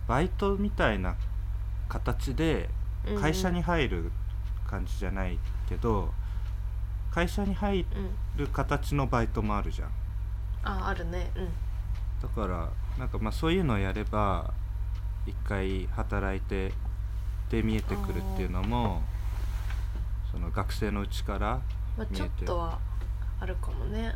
[0.07, 1.15] バイトみたいな
[1.89, 2.69] 形で
[3.19, 4.11] 会社に入る
[4.67, 5.37] 感じじゃない
[5.67, 6.11] けど、
[7.11, 7.85] 会社に入うん
[8.37, 9.89] る形のバイトもあるじゃん。
[10.63, 11.31] ああるね。
[11.35, 11.49] うん。
[12.21, 14.53] だからなんかまあそういうのをやれば
[15.25, 16.71] 一回働いて
[17.49, 19.01] で見えてくるっていうのも
[20.31, 21.61] その学生のうちから
[21.97, 22.77] まあ、ちょってとは
[23.39, 24.13] あるかもね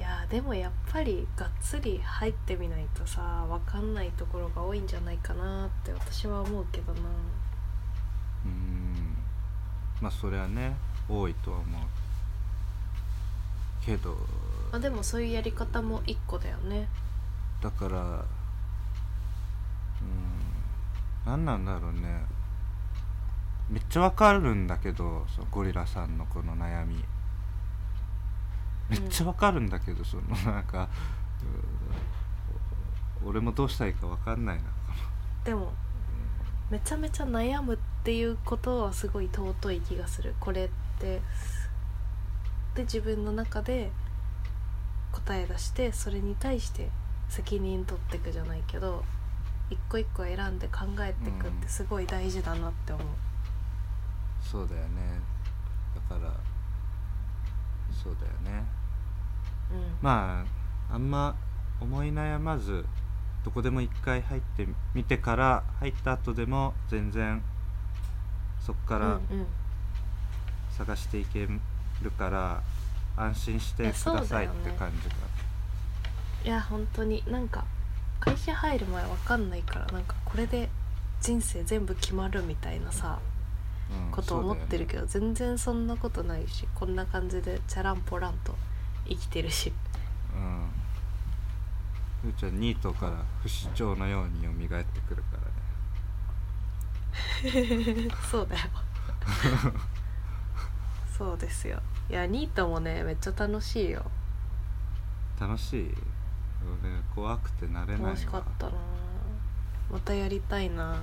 [0.00, 7.00] いやでもやっぱりがっつり入ってみないとさ分かんないところが多いんじゃないかなって私は思うけどな。
[8.46, 9.14] うん。
[10.00, 10.74] まあそれはね
[11.06, 11.80] 多いとは思う。
[13.84, 14.16] けど。
[14.72, 16.88] まあでもそういうやり方も一個だよね。
[17.62, 18.24] だからうん。
[21.26, 22.24] 何なんだろうね。
[23.68, 27.04] めっちゃわかるんだけどそのゴリラさんのこの悩み
[28.90, 30.22] めっちゃわかるんだけど、その
[30.52, 30.88] なんか
[33.24, 34.62] う俺もどうしたらいいかわかんないな。
[35.44, 35.72] でも
[36.70, 40.34] めちゃめちゃ悩むっていうことはすごい尊い気がする。
[40.40, 40.68] これっ
[40.98, 41.22] て。
[42.72, 43.90] で自分の中で
[45.10, 46.88] 答え出してそれに対して
[47.28, 49.02] 責任取ってくじゃないけど
[49.70, 53.06] 一個一個選んで考えてくってすごい大事だなって思う、
[54.40, 54.88] そうだよね。
[56.08, 56.32] だから
[57.92, 58.64] そうだよね。
[58.74, 58.79] うん
[60.02, 60.44] ま
[60.90, 61.36] ああんま
[61.80, 62.84] 思い悩まず
[63.44, 67.42] どこでも一回入ってみてから入った後でも全然
[68.60, 69.20] そっから
[70.70, 71.48] 探していけ
[72.02, 72.62] るから
[73.16, 75.14] 安心してくださいって感じが。
[76.44, 77.64] いや本当になんか
[78.18, 80.70] 会社入る前わかんないからなんかこれで
[81.20, 83.18] 人生全部決まるみたいなさ
[83.90, 88.54] うんこと思ってるけどど、全然そんなことないしこんな感じでチャランポランと
[89.10, 89.72] 生きてるし。
[90.34, 90.70] うん。
[92.22, 95.42] ふーちゃんニートから不死鳥のように蘇ってくるから
[97.50, 98.08] ね。
[98.30, 98.62] そうだよ。
[101.16, 101.82] そうですよ。
[102.08, 104.04] いやニートもねめっちゃ楽しいよ。
[105.38, 105.94] 楽しい。
[106.82, 108.08] 俺怖くてなれないわ。
[108.08, 108.72] 楽しかったな。
[109.90, 111.02] またやりたいな。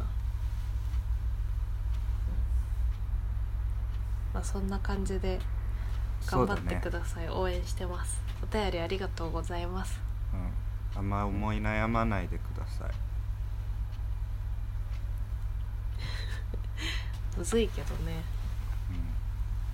[4.34, 5.40] まあそんな感じで
[6.26, 8.20] 頑張ってくだださい、応援してます。
[8.44, 10.00] お便りありがとうございます。
[10.34, 10.38] う
[10.98, 12.92] ん、あんま思い悩まないでください。
[17.38, 18.24] むずいけどね。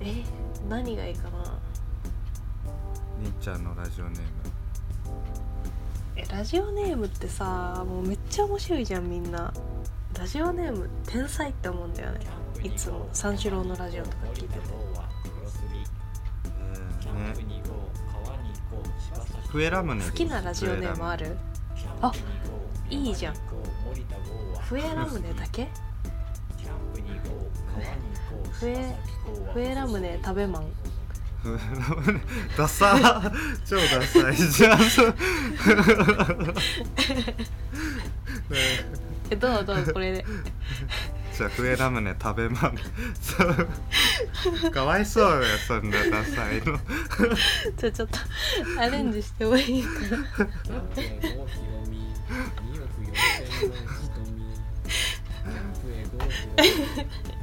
[0.00, 0.24] え
[0.68, 1.58] 何がいいかな？
[3.22, 4.28] りんちゃんのラジオネーム。
[6.16, 9.52] えラジオネームってさもうめっちゃ面白いじゃんみんな。
[10.18, 12.20] ラジオネーム天才って思うんだよね。
[12.62, 13.08] いつも。
[13.12, 14.60] 三四郎のラジオとか聞いてて。
[16.58, 17.34] えーね。
[19.48, 21.36] 笛ラムネで好きなラジオネームある？
[22.02, 22.12] あ
[22.88, 23.34] いいじゃん
[24.68, 25.68] 笛ラムネだけ
[28.58, 28.96] 笛
[29.54, 30.64] 笛ラムネ食べマン
[31.42, 31.58] 笛ラ
[31.96, 32.20] ムネ？
[32.56, 33.30] ダサー。
[33.64, 34.78] 超ダサいじゃん。
[39.30, 40.24] えどうどうこれで。
[41.36, 42.76] じゃあ笛ラムネ食べまん。
[44.70, 46.78] かわいそうだよそんなダサいの。
[47.76, 48.18] じゃあちょっと
[48.78, 50.18] アレンジしてもいいかな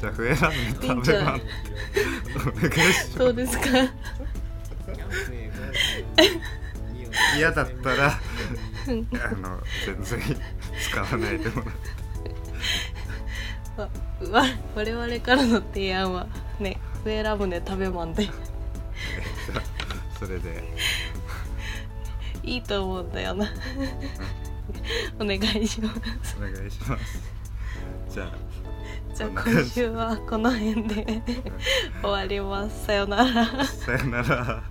[0.00, 1.38] じゃあ笛ラムネ食べまんお
[2.60, 3.64] 願いしまどうですか
[7.36, 8.20] 嫌だったらあ
[9.36, 10.20] の全然
[10.80, 11.70] 使わないでもら
[13.86, 16.26] ってわ我々からの提案は
[16.58, 18.28] ね笛ラムネ食べマンで
[20.18, 20.62] それで
[22.42, 23.48] いいと思うんだよな
[25.18, 25.90] お願いしま
[26.22, 27.22] すお願いします
[28.10, 28.32] じゃあ
[29.20, 31.20] じゃあ今週はこの辺で
[32.00, 32.86] 終わります。
[32.86, 33.66] さよなら。
[33.66, 34.62] さよなら。